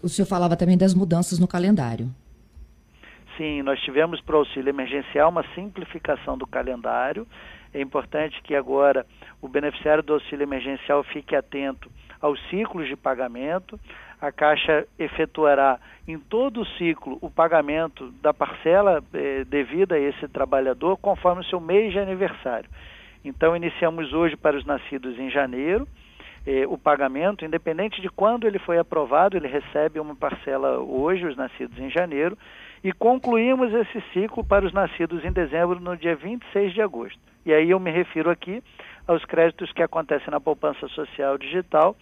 O 0.02 0.08
senhor 0.08 0.26
falava 0.26 0.56
também 0.56 0.76
das 0.76 0.94
mudanças 0.94 1.38
no 1.38 1.48
calendário. 1.48 2.08
Sim, 3.36 3.62
nós 3.62 3.80
tivemos 3.80 4.20
para 4.20 4.36
o 4.36 4.40
auxílio 4.40 4.68
emergencial 4.68 5.30
uma 5.30 5.44
simplificação 5.54 6.36
do 6.36 6.46
calendário 6.46 7.26
é 7.74 7.80
importante 7.80 8.40
que 8.42 8.54
agora 8.54 9.06
o 9.40 9.48
beneficiário 9.48 10.02
do 10.02 10.14
auxílio 10.14 10.44
emergencial 10.44 11.02
fique 11.04 11.34
atento 11.34 11.90
aos 12.20 12.40
ciclos 12.48 12.86
de 12.86 12.96
pagamento. 12.96 13.78
A 14.20 14.30
Caixa 14.30 14.86
efetuará 14.98 15.80
em 16.06 16.18
todo 16.18 16.60
o 16.60 16.66
ciclo 16.76 17.18
o 17.20 17.30
pagamento 17.30 18.12
da 18.22 18.32
parcela 18.32 19.02
eh, 19.12 19.44
devida 19.44 19.96
a 19.96 19.98
esse 19.98 20.28
trabalhador 20.28 20.96
conforme 20.98 21.40
o 21.40 21.44
seu 21.44 21.60
mês 21.60 21.92
de 21.92 21.98
aniversário. 21.98 22.70
Então, 23.24 23.56
iniciamos 23.56 24.12
hoje 24.12 24.36
para 24.36 24.56
os 24.56 24.64
nascidos 24.64 25.18
em 25.18 25.30
janeiro. 25.30 25.88
Eh, 26.46 26.66
o 26.68 26.76
pagamento, 26.76 27.44
independente 27.44 28.00
de 28.00 28.08
quando 28.08 28.46
ele 28.46 28.58
foi 28.58 28.78
aprovado, 28.78 29.36
ele 29.36 29.48
recebe 29.48 29.98
uma 29.98 30.14
parcela 30.14 30.78
hoje, 30.78 31.26
os 31.26 31.36
nascidos 31.36 31.78
em 31.78 31.90
janeiro, 31.90 32.36
e 32.84 32.92
concluímos 32.92 33.72
esse 33.72 34.00
ciclo 34.12 34.44
para 34.44 34.66
os 34.66 34.72
nascidos 34.72 35.24
em 35.24 35.32
dezembro 35.32 35.78
no 35.78 35.96
dia 35.96 36.16
26 36.16 36.74
de 36.74 36.82
agosto. 36.82 37.20
E 37.46 37.52
aí 37.52 37.70
eu 37.70 37.78
me 37.78 37.90
refiro 37.90 38.30
aqui 38.30 38.62
aos 39.06 39.24
créditos 39.24 39.72
que 39.72 39.82
acontecem 39.82 40.30
na 40.30 40.40
poupança 40.40 40.88
social 40.88 41.38
digital, 41.38 41.96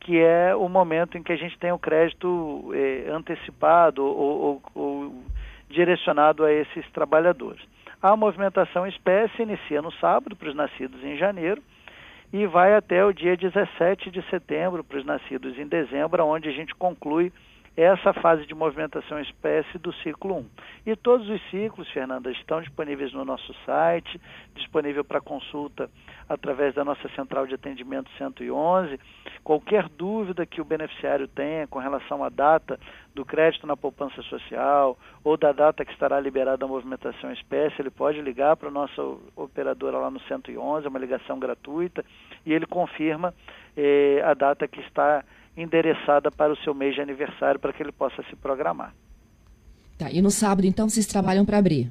que 0.00 0.18
é 0.18 0.54
o 0.54 0.68
momento 0.68 1.16
em 1.16 1.22
que 1.22 1.32
a 1.32 1.36
gente 1.36 1.58
tem 1.58 1.70
o 1.70 1.78
crédito 1.78 2.72
eh, 2.74 3.10
antecipado 3.10 4.04
ou, 4.04 4.40
ou, 4.40 4.62
ou, 4.74 5.24
direcionado 5.68 6.44
a 6.44 6.52
esses 6.52 6.84
trabalhadores. 6.90 7.62
A 8.02 8.16
movimentação 8.16 8.86
espécie 8.86 9.42
inicia 9.42 9.80
no 9.80 9.92
sábado 9.92 10.34
para 10.34 10.48
os 10.48 10.54
nascidos 10.54 11.02
em 11.04 11.16
janeiro 11.16 11.62
e 12.32 12.46
vai 12.46 12.74
até 12.74 13.04
o 13.04 13.12
dia 13.12 13.36
17 13.36 14.10
de 14.10 14.22
setembro 14.28 14.82
para 14.82 14.98
os 14.98 15.04
nascidos 15.04 15.58
em 15.58 15.66
dezembro, 15.66 16.24
onde 16.26 16.48
a 16.48 16.52
gente 16.52 16.74
conclui 16.74 17.32
essa 17.76 18.12
fase 18.12 18.44
de 18.46 18.54
movimentação 18.54 19.18
espécie 19.20 19.78
do 19.78 19.92
ciclo 19.94 20.36
1. 20.36 20.46
E 20.86 20.96
todos 20.96 21.28
os 21.28 21.40
ciclos, 21.50 21.88
Fernanda, 21.90 22.30
estão 22.30 22.60
disponíveis 22.60 23.12
no 23.12 23.24
nosso 23.24 23.54
site, 23.64 24.20
disponível 24.54 25.02
para 25.02 25.20
consulta 25.20 25.88
através 26.28 26.74
da 26.74 26.84
nossa 26.84 27.08
central 27.10 27.46
de 27.46 27.54
atendimento 27.54 28.10
111. 28.18 29.00
Qualquer 29.42 29.88
dúvida 29.88 30.44
que 30.44 30.60
o 30.60 30.64
beneficiário 30.64 31.26
tenha 31.28 31.66
com 31.66 31.78
relação 31.78 32.22
à 32.22 32.28
data 32.28 32.78
do 33.14 33.24
crédito 33.24 33.66
na 33.66 33.76
poupança 33.76 34.22
social 34.22 34.98
ou 35.24 35.36
da 35.36 35.52
data 35.52 35.84
que 35.84 35.92
estará 35.92 36.20
liberada 36.20 36.64
a 36.64 36.68
movimentação 36.68 37.32
espécie, 37.32 37.80
ele 37.80 37.90
pode 37.90 38.20
ligar 38.20 38.56
para 38.56 38.68
a 38.68 38.72
nossa 38.72 39.02
operadora 39.36 39.98
lá 39.98 40.10
no 40.10 40.20
111, 40.20 40.86
é 40.86 40.88
uma 40.88 40.98
ligação 40.98 41.38
gratuita, 41.38 42.04
e 42.44 42.52
ele 42.52 42.66
confirma 42.66 43.34
eh, 43.76 44.22
a 44.24 44.34
data 44.34 44.66
que 44.66 44.80
está 44.80 45.24
endereçada 45.56 46.30
para 46.30 46.52
o 46.52 46.56
seu 46.58 46.74
mês 46.74 46.94
de 46.94 47.00
aniversário 47.00 47.60
para 47.60 47.72
que 47.72 47.82
ele 47.82 47.92
possa 47.92 48.22
se 48.24 48.36
programar. 48.36 48.94
Tá, 49.98 50.10
e 50.10 50.22
no 50.22 50.30
sábado, 50.30 50.66
então, 50.66 50.88
vocês 50.88 51.06
trabalham 51.06 51.44
para 51.44 51.58
abrir? 51.58 51.90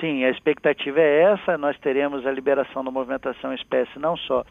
Sim, 0.00 0.24
a 0.24 0.30
expectativa 0.30 0.98
é 1.00 1.32
essa. 1.32 1.58
Nós 1.58 1.78
teremos 1.78 2.26
a 2.26 2.32
liberação 2.32 2.82
da 2.82 2.90
movimentação 2.90 3.52
espécie 3.52 3.98
não 3.98 4.16
só 4.16 4.44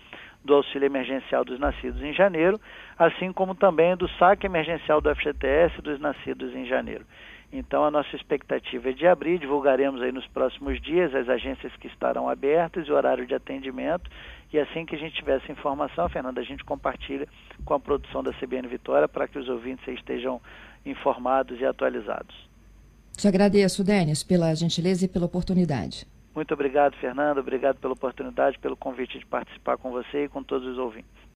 do 0.44 0.54
auxílio 0.54 0.86
emergencial 0.86 1.44
dos 1.44 1.60
nascidos 1.60 2.02
em 2.02 2.14
janeiro, 2.14 2.60
assim 2.98 3.34
como 3.34 3.56
também 3.56 3.96
do 3.98 4.08
saque 4.18 4.46
emergencial 4.46 5.02
do 5.02 5.14
FGTS 5.14 5.82
dos 5.82 6.00
nascidos 6.00 6.56
em 6.56 6.66
janeiro. 6.66 7.06
Então 7.52 7.84
a 7.84 7.90
nossa 7.90 8.16
expectativa 8.16 8.90
é 8.90 8.94
de 8.94 9.08
abrir, 9.08 9.40
divulgaremos 9.40 10.02
aí 10.02 10.12
nos 10.12 10.28
próximos 10.28 10.80
dias 10.82 11.14
as 11.16 11.28
agências 11.28 11.76
que 11.78 11.88
estarão 11.88 12.30
abertas 12.30 12.88
e 12.88 12.92
o 12.92 12.96
horário 12.96 13.26
de 13.26 13.34
atendimento. 13.34 14.10
E 14.54 14.60
assim 14.60 14.86
que 14.86 14.96
a 14.96 15.00
gente 15.00 15.16
tiver 15.16 15.38
essa 15.38 15.52
informação, 15.52 16.08
Fernanda, 16.10 16.42
a 16.42 16.44
gente 16.44 16.64
compartilha 16.64 17.28
com 17.66 17.74
a 17.74 17.80
produção 17.80 18.24
da 18.24 18.32
CBN 18.34 18.68
Vitória 18.68 19.08
para 19.08 19.28
que 19.28 19.40
os 19.40 19.50
ouvintes 19.50 19.88
estejam 19.88 20.40
informados 20.86 21.60
e 21.60 21.66
atualizados. 21.66 22.50
Te 23.18 23.28
agradeço, 23.28 23.84
Denis, 23.84 24.24
pela 24.24 24.54
gentileza 24.56 25.06
e 25.06 25.08
pela 25.08 25.26
oportunidade. 25.26 26.08
Muito 26.34 26.54
obrigado, 26.54 26.96
Fernanda. 26.98 27.40
Obrigado 27.42 27.78
pela 27.78 27.94
oportunidade, 27.94 28.58
pelo 28.60 28.78
convite 28.78 29.20
de 29.20 29.26
participar 29.26 29.78
com 29.78 29.92
você 29.92 30.26
e 30.26 30.30
com 30.30 30.44
todos 30.44 30.68
os 30.68 30.78
ouvintes. 30.78 31.20